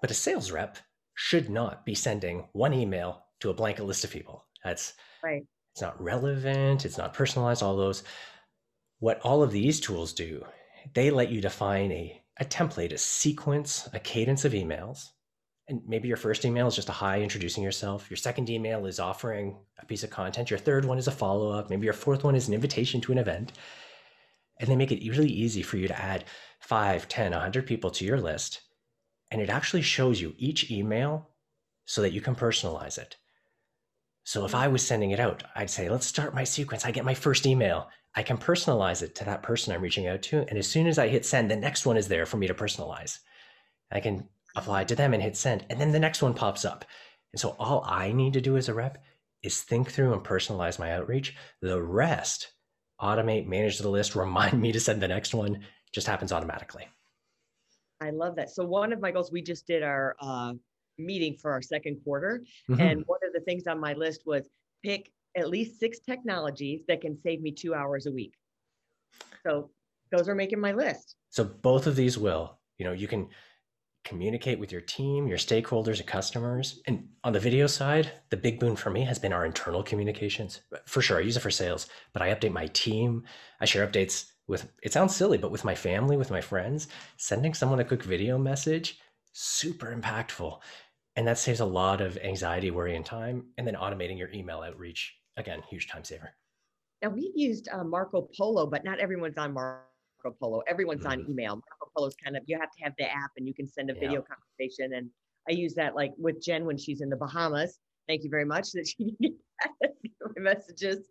But 0.00 0.10
a 0.10 0.14
sales 0.14 0.50
rep 0.52 0.78
should 1.14 1.50
not 1.50 1.84
be 1.84 1.94
sending 1.94 2.48
one 2.52 2.72
email 2.72 3.26
to 3.40 3.50
a 3.50 3.54
blanket 3.54 3.84
list 3.84 4.04
of 4.04 4.10
people. 4.10 4.46
That's 4.62 4.94
Right. 5.22 5.42
it's 5.72 5.82
not 5.82 6.00
relevant, 6.00 6.84
it's 6.84 6.98
not 6.98 7.12
personalized, 7.14 7.62
all 7.62 7.76
those. 7.76 8.04
What 9.00 9.20
all 9.20 9.42
of 9.42 9.50
these 9.52 9.80
tools 9.80 10.12
do, 10.12 10.46
they 10.94 11.10
let 11.10 11.30
you 11.30 11.40
define 11.40 11.90
a, 11.92 12.24
a 12.38 12.44
template, 12.44 12.92
a 12.92 12.98
sequence, 12.98 13.88
a 13.92 13.98
cadence 14.00 14.44
of 14.44 14.52
emails. 14.52 15.10
And 15.66 15.80
maybe 15.86 16.08
your 16.08 16.18
first 16.18 16.44
email 16.44 16.66
is 16.66 16.76
just 16.76 16.90
a 16.90 16.92
hi 16.92 17.22
introducing 17.22 17.64
yourself. 17.64 18.10
Your 18.10 18.18
second 18.18 18.50
email 18.50 18.84
is 18.84 19.00
offering 19.00 19.56
a 19.78 19.86
piece 19.86 20.02
of 20.02 20.10
content. 20.10 20.50
Your 20.50 20.58
third 20.58 20.84
one 20.84 20.98
is 20.98 21.08
a 21.08 21.12
follow 21.12 21.50
up. 21.50 21.70
Maybe 21.70 21.84
your 21.84 21.94
fourth 21.94 22.22
one 22.22 22.34
is 22.34 22.48
an 22.48 22.54
invitation 22.54 23.00
to 23.02 23.12
an 23.12 23.18
event. 23.18 23.52
And 24.60 24.68
they 24.68 24.76
make 24.76 24.92
it 24.92 25.08
really 25.08 25.30
easy 25.30 25.62
for 25.62 25.78
you 25.78 25.88
to 25.88 26.00
add 26.00 26.24
5, 26.60 27.08
10, 27.08 27.32
100 27.32 27.66
people 27.66 27.90
to 27.92 28.04
your 28.04 28.20
list. 28.20 28.60
And 29.30 29.40
it 29.40 29.48
actually 29.48 29.82
shows 29.82 30.20
you 30.20 30.34
each 30.36 30.70
email 30.70 31.30
so 31.86 32.02
that 32.02 32.12
you 32.12 32.20
can 32.20 32.34
personalize 32.34 32.98
it. 32.98 33.16
So 34.24 34.44
if 34.44 34.54
I 34.54 34.68
was 34.68 34.86
sending 34.86 35.10
it 35.10 35.20
out, 35.20 35.44
I'd 35.54 35.70
say, 35.70 35.88
let's 35.88 36.06
start 36.06 36.34
my 36.34 36.44
sequence. 36.44 36.84
I 36.84 36.90
get 36.90 37.04
my 37.04 37.14
first 37.14 37.46
email. 37.46 37.88
I 38.14 38.22
can 38.22 38.38
personalize 38.38 39.02
it 39.02 39.14
to 39.16 39.24
that 39.24 39.42
person 39.42 39.72
I'm 39.72 39.82
reaching 39.82 40.06
out 40.06 40.22
to. 40.22 40.46
And 40.48 40.56
as 40.58 40.66
soon 40.66 40.86
as 40.86 40.98
I 40.98 41.08
hit 41.08 41.26
send, 41.26 41.50
the 41.50 41.56
next 41.56 41.84
one 41.84 41.96
is 41.96 42.08
there 42.08 42.26
for 42.26 42.36
me 42.36 42.46
to 42.46 42.54
personalize. 42.54 43.18
I 43.90 44.00
can 44.00 44.28
apply 44.54 44.84
to 44.84 44.94
them 44.94 45.14
and 45.14 45.22
hit 45.22 45.36
send. 45.36 45.64
And 45.70 45.80
then 45.80 45.92
the 45.92 45.98
next 45.98 46.22
one 46.22 46.34
pops 46.34 46.64
up. 46.64 46.84
And 47.32 47.40
so 47.40 47.56
all 47.58 47.84
I 47.86 48.12
need 48.12 48.32
to 48.34 48.40
do 48.40 48.56
as 48.56 48.68
a 48.68 48.74
rep 48.74 49.02
is 49.42 49.62
think 49.62 49.90
through 49.90 50.12
and 50.12 50.22
personalize 50.24 50.78
my 50.78 50.92
outreach. 50.92 51.34
The 51.60 51.82
rest, 51.82 52.52
automate, 53.00 53.46
manage 53.46 53.78
the 53.78 53.88
list, 53.88 54.14
remind 54.16 54.60
me 54.60 54.72
to 54.72 54.80
send 54.80 55.02
the 55.02 55.08
next 55.08 55.34
one, 55.34 55.64
just 55.92 56.06
happens 56.06 56.32
automatically. 56.32 56.86
I 58.00 58.10
love 58.10 58.36
that. 58.36 58.50
So 58.50 58.64
one 58.64 58.92
of 58.92 59.00
my 59.00 59.10
goals, 59.10 59.32
we 59.32 59.42
just 59.42 59.66
did 59.66 59.82
our 59.82 60.16
uh, 60.20 60.52
meeting 60.98 61.36
for 61.40 61.50
our 61.52 61.62
second 61.62 62.00
quarter, 62.04 62.44
Mhm. 62.68 62.80
and 62.80 63.04
one 63.06 63.20
of 63.26 63.32
the 63.32 63.40
things 63.40 63.66
on 63.66 63.80
my 63.80 63.94
list 63.94 64.22
was 64.26 64.48
pick 64.82 65.10
at 65.36 65.48
least 65.48 65.80
six 65.80 65.98
technologies 66.00 66.82
that 66.86 67.00
can 67.00 67.16
save 67.20 67.40
me 67.40 67.50
two 67.50 67.74
hours 67.74 68.06
a 68.06 68.12
week. 68.12 68.34
So 69.44 69.70
those 70.12 70.28
are 70.28 70.34
making 70.34 70.60
my 70.60 70.72
list. 70.72 71.16
So 71.30 71.44
both 71.44 71.86
of 71.86 71.96
these 71.96 72.16
will, 72.16 72.58
you 72.78 72.84
know, 72.84 72.92
you 72.92 73.08
can 73.08 73.28
communicate 74.04 74.58
with 74.58 74.70
your 74.70 74.82
team, 74.82 75.26
your 75.26 75.38
stakeholders, 75.38 75.98
and 75.98 76.06
customers. 76.06 76.80
And 76.86 77.08
on 77.24 77.32
the 77.32 77.40
video 77.40 77.66
side, 77.66 78.12
the 78.30 78.36
big 78.36 78.60
boon 78.60 78.76
for 78.76 78.90
me 78.90 79.02
has 79.04 79.18
been 79.18 79.32
our 79.32 79.46
internal 79.46 79.82
communications. 79.82 80.60
For 80.86 81.02
sure, 81.02 81.18
I 81.18 81.22
use 81.22 81.36
it 81.36 81.40
for 81.40 81.50
sales, 81.50 81.88
but 82.12 82.22
I 82.22 82.34
update 82.34 82.52
my 82.52 82.66
team. 82.68 83.24
I 83.60 83.64
share 83.64 83.86
updates 83.86 84.26
with 84.46 84.70
it 84.82 84.92
sounds 84.92 85.16
silly, 85.16 85.38
but 85.38 85.50
with 85.50 85.64
my 85.64 85.74
family, 85.74 86.16
with 86.16 86.30
my 86.30 86.40
friends, 86.40 86.88
sending 87.16 87.54
someone 87.54 87.80
a 87.80 87.84
quick 87.84 88.02
video 88.02 88.36
message, 88.36 88.98
super 89.32 89.96
impactful. 89.96 90.60
And 91.16 91.26
that 91.26 91.38
saves 91.38 91.60
a 91.60 91.64
lot 91.64 92.00
of 92.00 92.18
anxiety, 92.18 92.70
worry, 92.70 92.96
and 92.96 93.06
time. 93.06 93.46
And 93.56 93.66
then 93.66 93.74
automating 93.74 94.18
your 94.18 94.30
email 94.32 94.60
outreach, 94.60 95.14
again, 95.36 95.62
huge 95.70 95.88
time 95.88 96.04
saver. 96.04 96.34
Now 97.02 97.08
we've 97.10 97.36
used 97.36 97.68
uh, 97.72 97.84
Marco 97.84 98.28
Polo, 98.36 98.66
but 98.66 98.84
not 98.84 98.98
everyone's 98.98 99.38
on 99.38 99.52
Marco 99.54 99.84
Polo. 100.32 100.62
Everyone's 100.68 101.04
on 101.06 101.20
Mhm. 101.20 101.30
email. 101.30 101.56
Marco 101.56 101.90
Polo's 101.96 102.16
kind 102.16 102.36
of 102.36 102.42
you 102.46 102.58
have 102.58 102.70
to 102.72 102.84
have 102.84 102.94
the 102.98 103.10
app 103.10 103.30
and 103.36 103.46
you 103.46 103.54
can 103.54 103.68
send 103.68 103.90
a 103.90 103.94
Yeah. 103.94 104.00
video 104.00 104.22
conversation. 104.22 104.94
And 104.94 105.10
I 105.48 105.52
use 105.52 105.74
that 105.74 105.94
like 105.94 106.12
with 106.16 106.40
Jen 106.42 106.64
when 106.64 106.76
she's 106.78 107.00
in 107.00 107.08
the 107.10 107.16
Bahamas. 107.16 107.78
Thank 108.08 108.22
you 108.24 108.30
very 108.30 108.44
much 108.44 108.72
that 108.72 108.86
she 108.86 109.14
can 109.16 109.16
get 109.80 109.96
my 110.36 110.42
messages 110.42 111.08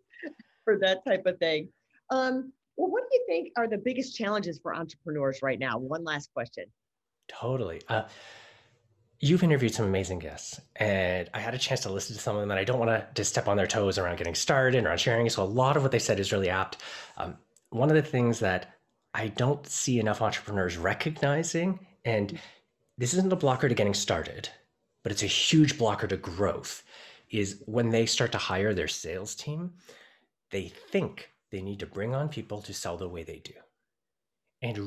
for 0.64 0.78
that 0.78 1.04
type 1.04 1.26
of 1.26 1.38
thing. 1.38 1.72
Um, 2.10 2.52
well, 2.76 2.90
what 2.90 3.04
do 3.10 3.16
you 3.16 3.24
think 3.26 3.52
are 3.56 3.68
the 3.68 3.78
biggest 3.78 4.16
challenges 4.16 4.58
for 4.60 4.74
entrepreneurs 4.74 5.40
right 5.42 5.58
now? 5.58 5.78
One 5.78 6.04
last 6.04 6.32
question. 6.32 6.64
Totally. 7.28 7.80
Uh, 7.88 8.08
you've 9.20 9.42
interviewed 9.42 9.72
some 9.74 9.86
amazing 9.86 10.18
guests, 10.18 10.60
and 10.76 11.30
I 11.32 11.40
had 11.40 11.54
a 11.54 11.58
chance 11.58 11.80
to 11.82 11.88
listen 11.92 12.14
to 12.16 12.20
some 12.22 12.36
of 12.36 12.42
them, 12.42 12.50
and 12.50 12.58
I 12.60 12.64
don't 12.64 12.78
want 12.78 12.90
to 12.90 13.06
just 13.14 13.30
step 13.30 13.48
on 13.48 13.56
their 13.56 13.66
toes 13.66 13.96
around 13.96 14.16
getting 14.18 14.34
started 14.34 14.76
and 14.76 14.86
around 14.86 14.98
sharing. 14.98 15.28
So 15.30 15.42
a 15.42 15.44
lot 15.44 15.76
of 15.76 15.82
what 15.82 15.92
they 15.92 15.98
said 15.98 16.18
is 16.20 16.32
really 16.32 16.50
apt. 16.50 16.78
Um, 17.16 17.38
one 17.70 17.88
of 17.90 17.96
the 17.96 18.02
things 18.02 18.40
that 18.40 18.74
I 19.14 19.28
don't 19.28 19.66
see 19.66 19.98
enough 19.98 20.20
entrepreneurs 20.20 20.76
recognizing, 20.76 21.86
and 22.04 22.38
this 22.98 23.14
isn't 23.14 23.32
a 23.32 23.36
blocker 23.36 23.68
to 23.68 23.74
getting 23.74 23.94
started, 23.94 24.48
but 25.02 25.12
it's 25.12 25.22
a 25.22 25.26
huge 25.26 25.78
blocker 25.78 26.06
to 26.08 26.16
growth, 26.16 26.82
is 27.30 27.62
when 27.66 27.90
they 27.90 28.06
start 28.06 28.32
to 28.32 28.38
hire 28.38 28.74
their 28.74 28.88
sales 28.88 29.34
team, 29.34 29.74
they 30.50 30.68
think 30.68 31.30
they 31.50 31.62
need 31.62 31.78
to 31.80 31.86
bring 31.86 32.14
on 32.14 32.28
people 32.28 32.60
to 32.62 32.74
sell 32.74 32.96
the 32.96 33.08
way 33.08 33.22
they 33.22 33.38
do 33.38 33.54
and 34.64 34.78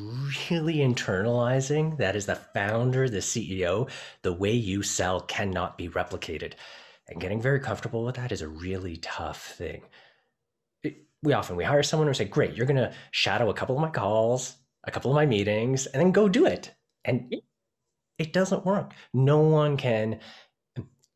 really 0.50 0.78
internalizing 0.78 1.98
that 2.00 2.16
as 2.16 2.26
the 2.26 2.36
founder, 2.36 3.08
the 3.08 3.20
CEO, 3.20 3.88
the 4.24 4.34
way 4.34 4.52
you 4.52 4.82
sell 4.82 5.22
cannot 5.22 5.78
be 5.78 5.88
replicated. 5.88 6.54
And 7.08 7.22
getting 7.22 7.40
very 7.40 7.60
comfortable 7.60 8.04
with 8.04 8.16
that 8.16 8.32
is 8.32 8.42
a 8.42 8.48
really 8.48 8.98
tough 8.98 9.54
thing. 9.54 9.84
We 11.24 11.34
often 11.34 11.56
we 11.56 11.64
hire 11.64 11.84
someone 11.84 12.08
and 12.08 12.16
we 12.16 12.18
say, 12.18 12.30
"Great, 12.30 12.56
you're 12.56 12.66
going 12.66 12.78
to 12.78 12.94
shadow 13.12 13.50
a 13.50 13.54
couple 13.54 13.76
of 13.76 13.82
my 13.82 13.90
calls, 13.90 14.56
a 14.84 14.92
couple 14.92 15.12
of 15.12 15.16
my 15.16 15.26
meetings, 15.26 15.86
and 15.88 16.02
then 16.02 16.12
go 16.12 16.30
do 16.30 16.46
it." 16.46 16.74
And 17.06 17.34
it 18.18 18.34
doesn't 18.34 18.66
work. 18.66 18.94
No 19.14 19.40
one 19.40 19.78
can 19.78 20.20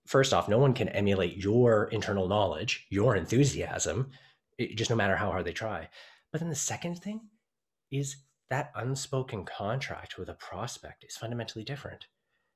first 0.06 0.34
off, 0.34 0.50
no 0.50 0.58
one 0.58 0.74
can 0.74 0.90
emulate 0.90 1.38
your 1.38 1.86
internal 1.86 2.28
knowledge, 2.28 2.86
your 2.90 3.16
enthusiasm, 3.16 4.12
it- 4.58 4.76
just 4.76 4.90
no 4.90 4.96
matter 4.96 5.16
how 5.16 5.32
hard 5.32 5.46
they 5.46 5.54
try. 5.54 5.88
But 6.32 6.42
then 6.42 6.50
the 6.50 6.56
second 6.56 6.96
thing 7.02 7.22
is 7.92 8.18
that 8.50 8.72
unspoken 8.76 9.46
contract 9.46 10.18
with 10.18 10.28
a 10.28 10.34
prospect 10.34 11.06
is 11.06 11.16
fundamentally 11.16 11.64
different. 11.64 12.08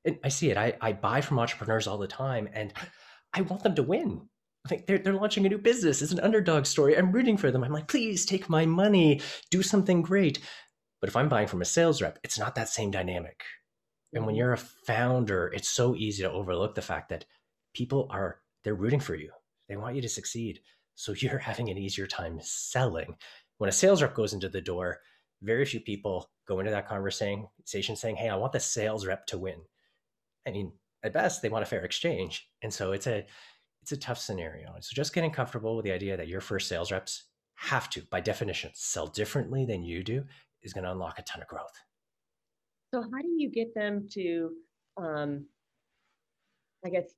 And 0.04 0.20
I 0.24 0.30
see 0.30 0.52
it. 0.52 0.58
I, 0.58 0.78
I 0.82 0.92
buy 0.92 1.22
from 1.22 1.40
entrepreneurs 1.40 1.88
all 1.88 1.98
the 1.98 2.08
time 2.08 2.50
and 2.54 2.74
I 3.34 3.42
want 3.42 3.64
them 3.64 3.76
to 3.76 3.84
win. 3.84 4.28
I 4.66 4.68
think 4.68 4.88
they're, 4.88 4.98
they're 4.98 5.14
launching 5.14 5.46
a 5.46 5.50
new 5.50 5.60
business. 5.60 6.02
It's 6.02 6.12
an 6.12 6.20
underdog 6.20 6.66
story. 6.66 6.98
I'm 6.98 7.12
rooting 7.12 7.38
for 7.38 7.52
them. 7.52 7.64
I'm 7.64 7.72
like, 7.72 7.88
please 7.88 8.26
take 8.26 8.50
my 8.50 8.66
money, 8.66 9.22
do 9.52 9.62
something 9.62 10.02
great. 10.02 10.40
But 11.00 11.10
if 11.10 11.16
I'm 11.16 11.30
buying 11.30 11.48
from 11.48 11.62
a 11.62 11.66
sales 11.66 12.02
rep, 12.02 12.18
it's 12.24 12.40
not 12.40 12.56
that 12.56 12.70
same 12.70 12.90
dynamic. 12.90 13.44
And 14.14 14.26
when 14.26 14.34
mm-hmm. 14.34 14.40
you're 14.40 14.54
a 14.54 14.58
founder, 14.58 15.52
it's 15.54 15.70
so 15.70 15.96
easy 15.96 16.24
to 16.24 16.32
overlook 16.32 16.74
the 16.74 16.82
fact 16.82 17.10
that 17.10 17.26
people 17.76 18.08
are, 18.10 18.40
they're 18.64 18.74
rooting 18.74 19.00
for 19.00 19.14
you. 19.14 19.32
They 19.70 19.78
want 19.78 19.96
you 19.96 20.02
to 20.02 20.10
succeed. 20.10 20.62
So 20.96 21.14
you're 21.18 21.38
having 21.38 21.70
an 21.70 21.78
easier 21.78 22.08
time 22.08 22.40
selling. 22.42 23.18
When 23.60 23.70
a 23.70 23.74
sales 23.74 24.02
rep 24.02 24.16
goes 24.16 24.34
into 24.34 24.50
the 24.50 24.62
door, 24.62 25.00
very 25.44 25.66
few 25.66 25.80
people 25.80 26.32
go 26.48 26.60
into 26.60 26.72
that 26.72 26.88
conversation 26.88 27.48
saying, 27.66 28.16
Hey, 28.16 28.30
I 28.30 28.36
want 28.36 28.54
the 28.54 28.60
sales 28.60 29.06
rep 29.06 29.28
to 29.28 29.38
win. 29.38 29.62
I 30.48 30.52
mean, 30.52 30.72
at 31.04 31.14
best, 31.14 31.42
they 31.42 31.50
want 31.50 31.64
a 31.64 31.68
fair 31.68 31.86
exchange. 31.86 32.50
And 32.64 32.74
so 32.74 32.92
it's 32.92 33.06
a 33.06 33.26
it's 33.86 33.92
a 33.92 33.98
tough 33.98 34.18
scenario. 34.18 34.74
So 34.80 34.96
just 34.96 35.14
getting 35.14 35.30
comfortable 35.30 35.76
with 35.76 35.86
the 35.86 35.92
idea 35.92 36.18
that 36.18 36.28
your 36.28 36.42
first 36.42 36.68
sales 36.68 36.92
reps 36.92 37.26
have 37.54 37.88
to, 37.92 38.02
by 38.10 38.20
definition, 38.20 38.72
sell 38.74 39.06
differently 39.06 39.64
than 39.64 39.84
you 39.84 40.04
do 40.04 40.24
is 40.64 40.74
going 40.74 40.86
to 40.86 40.92
unlock 40.92 41.20
a 41.20 41.22
ton 41.22 41.44
of 41.44 41.48
growth. 41.48 41.80
So 42.92 43.04
how 43.04 43.22
do 43.22 43.28
you 43.38 43.48
get 43.48 43.76
them 43.76 44.08
to, 44.14 44.50
um, 44.98 45.46
I 46.84 46.90
guess, 46.90 47.14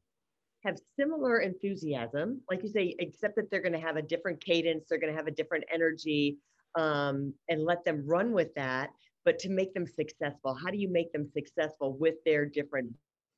have 0.66 0.78
similar 1.00 1.40
enthusiasm, 1.40 2.42
like 2.52 2.64
you 2.64 2.70
say, 2.70 2.98
except 3.00 3.38
that 3.38 3.50
they're 3.50 3.62
going 3.62 3.72
to 3.72 3.80
have 3.80 3.96
a 3.96 4.02
different 4.02 4.44
cadence, 4.44 4.88
they're 4.90 5.00
going 5.00 5.14
to 5.14 5.18
have 5.18 5.28
a 5.28 5.32
different 5.32 5.64
energy, 5.74 6.38
um, 6.78 7.34
and 7.48 7.64
let 7.64 7.86
them 7.86 8.04
run 8.06 8.34
with 8.34 8.54
that. 8.56 8.90
But 9.24 9.40
to 9.40 9.50
make 9.50 9.74
them 9.74 9.88
successful, 9.88 10.54
how 10.54 10.70
do 10.70 10.78
you 10.78 10.92
make 10.92 11.14
them 11.14 11.30
successful 11.34 11.98
with 11.98 12.16
their 12.26 12.46
different 12.46 12.94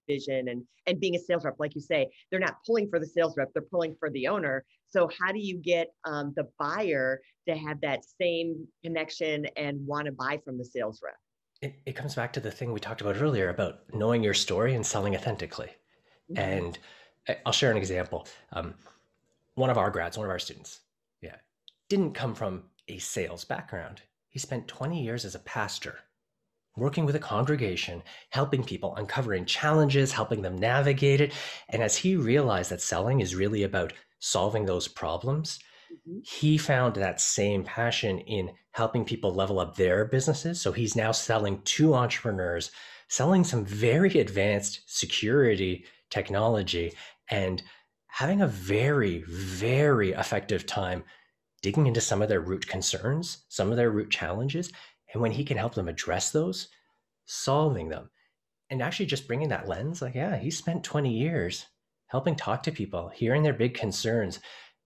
vision 0.10 0.50
and 0.50 0.60
and 0.88 1.00
being 1.00 1.15
a 1.15 1.19
sales 1.19 1.45
rep? 1.45 1.56
Like 1.60 1.76
you 1.76 1.82
say, 1.82 2.10
they're 2.30 2.39
not 2.48 2.58
pulling 2.65 2.89
for 2.89 3.00
the 3.00 3.06
sales 3.06 3.36
rep; 3.38 3.50
they're 3.54 3.72
pulling 3.76 3.95
for 4.00 4.10
the 4.10 4.28
owner. 4.28 4.65
So 4.89 5.10
how 5.19 5.32
do 5.32 5.39
you 5.39 5.58
get 5.58 5.88
um, 6.04 6.34
the 6.36 6.48
buyer 6.58 7.22
to 7.48 7.56
have 7.56 7.80
that 7.82 8.02
same 8.19 8.67
connection 8.84 9.45
and 9.56 9.86
want 9.86 10.06
to 10.08 10.12
buy 10.12 10.39
from 10.43 10.58
the 10.58 10.65
sales 10.65 11.00
rep? 11.04 11.15
It, 11.62 11.76
it 11.86 11.93
comes 11.95 12.15
back 12.15 12.34
to 12.34 12.39
the 12.39 12.52
thing 12.52 12.72
we 12.72 12.80
talked 12.80 13.02
about 13.02 13.17
earlier 13.17 13.50
about 13.50 13.93
knowing 13.93 14.24
your 14.24 14.34
story 14.34 14.76
and 14.76 14.86
selling 14.86 15.15
authentically. 15.15 15.69
Mhm. 16.32 16.38
And 16.39 16.80
I- 17.28 17.39
I'll 17.45 17.52
share 17.54 17.72
an 17.72 17.78
example. 17.78 18.28
Um, 18.52 18.76
one 19.56 19.69
of 19.69 19.78
our 19.78 19.91
grads, 19.91 20.17
one 20.17 20.26
of 20.26 20.32
our 20.32 20.39
students, 20.39 20.80
yeah, 21.22 21.36
didn't 21.89 22.13
come 22.13 22.34
from 22.34 22.63
a 22.88 22.98
sales 22.98 23.43
background. 23.45 24.02
He 24.30 24.39
spent 24.39 24.67
20 24.67 25.04
years 25.04 25.26
as 25.26 25.36
a 25.36 25.39
pastor 25.39 26.00
working 26.75 27.05
with 27.05 27.15
a 27.15 27.19
congregation, 27.19 28.01
helping 28.29 28.63
people, 28.63 28.95
uncovering 28.95 29.45
challenges, 29.45 30.12
helping 30.12 30.41
them 30.41 30.58
navigate 30.58 31.21
it. 31.21 31.34
And 31.69 31.82
as 31.82 31.97
he 31.97 32.15
realized 32.15 32.71
that 32.71 32.82
selling 32.82 33.19
is 33.19 33.36
really 33.36 33.63
about 33.63 33.93
solving 34.19 34.65
those 34.65 34.88
problems, 34.88 35.60
mm-hmm. 35.91 36.19
he 36.23 36.58
found 36.58 36.95
that 36.95 37.21
same 37.21 37.63
passion 37.63 38.19
in 38.19 38.51
helping 38.71 39.03
people 39.03 39.34
level 39.34 39.60
up 39.60 39.75
their 39.75 40.05
businesses. 40.05 40.62
So 40.62 40.71
he's 40.71 40.95
now 40.95 41.12
selling 41.12 41.62
to 41.63 41.95
entrepreneurs, 41.95 42.71
selling 43.08 43.43
some 43.43 43.65
very 43.65 44.19
advanced 44.19 44.82
security 44.86 45.86
technology 46.10 46.93
and 47.29 47.62
having 48.08 48.41
a 48.41 48.47
very, 48.47 49.23
very 49.27 50.12
effective 50.12 50.65
time 50.65 51.03
digging 51.62 51.88
into 51.88 52.01
some 52.01 52.21
of 52.21 52.29
their 52.29 52.41
root 52.41 52.67
concerns, 52.67 53.45
some 53.49 53.69
of 53.69 53.77
their 53.77 53.91
root 53.91 54.10
challenges, 54.10 54.71
and 55.13 55.22
when 55.22 55.32
he 55.32 55.43
can 55.43 55.58
help 55.58 55.76
them 55.76 55.88
address 55.88 56.32
those, 56.32 56.67
solving 57.26 57.89
them. 57.89 58.10
And 58.69 58.82
actually 58.82 59.08
just 59.08 59.28
bringing 59.28 59.50
that 59.50 59.67
lens, 59.67 60.02
like, 60.02 60.15
yeah, 60.15 60.38
he 60.38 60.52
spent 60.52 60.84
20 60.84 61.12
years 61.12 61.65
helping 62.08 62.36
talk 62.36 62.63
to 62.63 62.72
people, 62.72 63.10
hearing 63.10 63.43
their 63.43 63.54
big 63.54 63.74
concerns, 63.74 64.39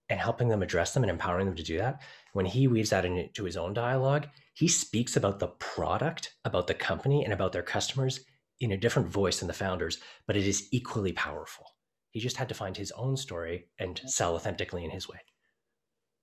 and 0.08 0.20
helping 0.20 0.48
them 0.48 0.62
address 0.62 0.92
them 0.92 1.02
and 1.02 1.10
empowering 1.10 1.46
them 1.46 1.56
to 1.56 1.62
do 1.62 1.78
that. 1.78 2.02
When 2.32 2.46
he 2.46 2.68
weaves 2.68 2.90
that 2.90 3.04
into 3.04 3.44
his 3.44 3.56
own 3.56 3.74
dialogue, 3.74 4.26
he 4.54 4.68
speaks 4.68 5.16
about 5.16 5.38
the 5.38 5.48
product, 5.48 6.34
about 6.44 6.66
the 6.66 6.74
company, 6.74 7.24
and 7.24 7.32
about 7.32 7.52
their 7.52 7.62
customers 7.62 8.20
in 8.60 8.72
a 8.72 8.76
different 8.76 9.08
voice 9.08 9.38
than 9.38 9.48
the 9.48 9.54
founders, 9.54 9.98
but 10.26 10.36
it 10.36 10.46
is 10.46 10.68
equally 10.70 11.12
powerful. 11.12 11.66
He 12.10 12.20
just 12.20 12.36
had 12.36 12.48
to 12.50 12.54
find 12.54 12.76
his 12.76 12.92
own 12.92 13.16
story 13.16 13.66
and 13.78 14.00
sell 14.06 14.34
authentically 14.36 14.84
in 14.84 14.90
his 14.90 15.08
way. 15.08 15.18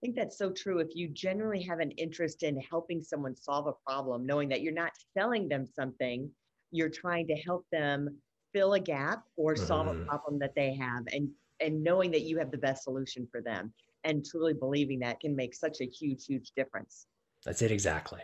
I 0.02 0.08
think 0.08 0.16
that's 0.16 0.38
so 0.38 0.50
true. 0.50 0.80
If 0.80 0.96
you 0.96 1.10
generally 1.10 1.62
have 1.64 1.80
an 1.80 1.92
interest 1.92 2.42
in 2.42 2.60
helping 2.60 3.04
someone 3.04 3.36
solve 3.36 3.68
a 3.68 3.74
problem, 3.86 4.26
knowing 4.26 4.50
that 4.50 4.62
you're 4.62 4.74
not 4.74 4.94
selling 5.16 5.48
them 5.48 5.68
something, 5.68 6.28
you're 6.72 6.90
trying 6.90 7.28
to 7.28 7.36
help 7.36 7.68
them 7.72 8.18
fill 8.52 8.74
a 8.74 8.80
gap 8.80 9.24
or 9.38 9.56
solve 9.56 9.88
mm. 9.88 9.92
a 9.92 9.94
mm-hmm. 9.94 10.06
problem 10.06 10.40
that 10.40 10.56
they 10.56 10.74
have 10.74 11.04
and 11.14 11.30
and 11.60 11.84
knowing 11.84 12.10
that 12.10 12.22
you 12.22 12.40
have 12.40 12.50
the 12.50 12.58
best 12.58 12.84
solution 12.84 13.28
for 13.32 13.40
them 13.40 13.72
and 14.04 14.26
truly 14.26 14.54
believing 14.54 14.98
that 15.00 15.20
can 15.20 15.36
make 15.36 15.54
such 15.54 15.82
a 15.82 15.86
huge 15.86 16.26
huge 16.26 16.52
difference. 16.56 17.06
That's 17.46 17.62
it 17.62 17.72
exactly. 17.72 18.22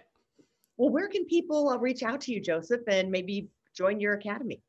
Well, 0.78 0.90
where 0.90 1.08
can 1.08 1.26
people 1.26 1.70
uh, 1.70 1.78
reach 1.78 2.02
out 2.02 2.22
to 2.22 2.32
you, 2.32 2.42
Joseph, 2.42 2.82
and 2.88 3.12
maybe 3.12 3.50
join 3.76 4.00
your 4.00 4.14
academy? 4.14 4.64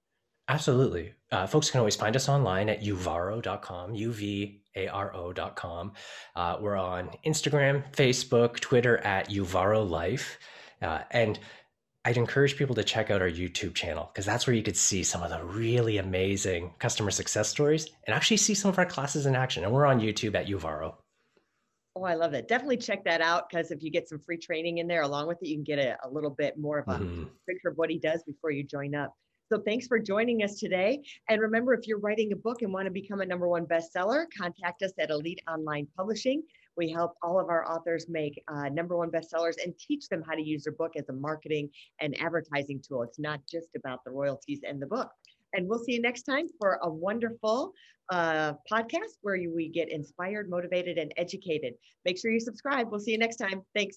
Absolutely. 0.48 1.12
Uh, 1.30 1.46
folks 1.46 1.70
can 1.70 1.78
always 1.78 1.94
find 1.96 2.16
us 2.16 2.28
online 2.28 2.70
at 2.70 2.82
uvaro.com, 2.82 3.94
U-V-A-R-O.com. 3.94 5.92
Uh, 6.34 6.56
we're 6.58 6.76
on 6.76 7.10
Instagram, 7.26 7.84
Facebook, 7.94 8.58
Twitter 8.60 8.96
at 8.98 9.28
Uvaro 9.28 9.88
Life. 9.88 10.38
Uh, 10.80 11.00
and 11.10 11.38
I'd 12.06 12.16
encourage 12.16 12.56
people 12.56 12.74
to 12.76 12.82
check 12.82 13.10
out 13.10 13.20
our 13.20 13.28
YouTube 13.28 13.74
channel 13.74 14.10
because 14.10 14.24
that's 14.24 14.46
where 14.46 14.56
you 14.56 14.62
could 14.62 14.76
see 14.76 15.02
some 15.02 15.22
of 15.22 15.28
the 15.28 15.44
really 15.44 15.98
amazing 15.98 16.72
customer 16.78 17.10
success 17.10 17.50
stories 17.50 17.90
and 18.06 18.14
actually 18.14 18.38
see 18.38 18.54
some 18.54 18.70
of 18.70 18.78
our 18.78 18.86
classes 18.86 19.26
in 19.26 19.36
action. 19.36 19.64
And 19.64 19.72
we're 19.72 19.84
on 19.84 20.00
YouTube 20.00 20.34
at 20.34 20.46
Uvaro. 20.46 20.94
Oh, 21.94 22.04
I 22.04 22.14
love 22.14 22.32
that. 22.32 22.48
Definitely 22.48 22.78
check 22.78 23.04
that 23.04 23.20
out 23.20 23.50
because 23.50 23.70
if 23.70 23.82
you 23.82 23.90
get 23.90 24.08
some 24.08 24.20
free 24.20 24.38
training 24.38 24.78
in 24.78 24.86
there 24.86 25.02
along 25.02 25.28
with 25.28 25.42
it, 25.42 25.48
you 25.48 25.56
can 25.56 25.64
get 25.64 25.78
a, 25.78 25.98
a 26.06 26.08
little 26.08 26.30
bit 26.30 26.56
more 26.56 26.78
of 26.78 26.88
a 26.88 26.98
mm-hmm. 26.98 27.24
picture 27.46 27.68
of 27.68 27.76
what 27.76 27.90
he 27.90 27.98
does 27.98 28.22
before 28.22 28.50
you 28.50 28.62
join 28.62 28.94
up. 28.94 29.14
So 29.50 29.58
thanks 29.64 29.86
for 29.86 29.98
joining 29.98 30.42
us 30.42 30.58
today. 30.58 31.02
And 31.30 31.40
remember, 31.40 31.72
if 31.72 31.86
you're 31.86 32.00
writing 32.00 32.32
a 32.32 32.36
book 32.36 32.60
and 32.60 32.70
want 32.70 32.84
to 32.84 32.90
become 32.90 33.22
a 33.22 33.26
number 33.26 33.48
one 33.48 33.64
bestseller, 33.64 34.26
contact 34.36 34.82
us 34.82 34.92
at 35.00 35.08
Elite 35.08 35.40
Online 35.48 35.86
Publishing. 35.96 36.42
We 36.76 36.90
help 36.90 37.14
all 37.22 37.40
of 37.40 37.48
our 37.48 37.66
authors 37.66 38.06
make 38.10 38.42
uh, 38.48 38.68
number 38.68 38.94
one 38.98 39.10
bestsellers 39.10 39.54
and 39.64 39.72
teach 39.78 40.06
them 40.10 40.22
how 40.22 40.34
to 40.34 40.42
use 40.42 40.64
their 40.64 40.74
book 40.74 40.92
as 40.98 41.08
a 41.08 41.14
marketing 41.14 41.70
and 41.98 42.14
advertising 42.20 42.82
tool. 42.86 43.02
It's 43.02 43.18
not 43.18 43.40
just 43.50 43.68
about 43.74 44.04
the 44.04 44.10
royalties 44.10 44.60
and 44.68 44.82
the 44.82 44.86
book. 44.86 45.10
And 45.54 45.66
we'll 45.66 45.78
see 45.78 45.92
you 45.92 46.02
next 46.02 46.24
time 46.24 46.46
for 46.60 46.78
a 46.82 46.90
wonderful 46.90 47.72
uh, 48.10 48.52
podcast 48.70 49.16
where 49.22 49.38
we 49.54 49.70
get 49.70 49.90
inspired, 49.90 50.50
motivated, 50.50 50.98
and 50.98 51.10
educated. 51.16 51.72
Make 52.04 52.18
sure 52.18 52.30
you 52.30 52.40
subscribe. 52.40 52.90
We'll 52.90 53.00
see 53.00 53.12
you 53.12 53.18
next 53.18 53.36
time. 53.36 53.62
Thanks. 53.74 53.96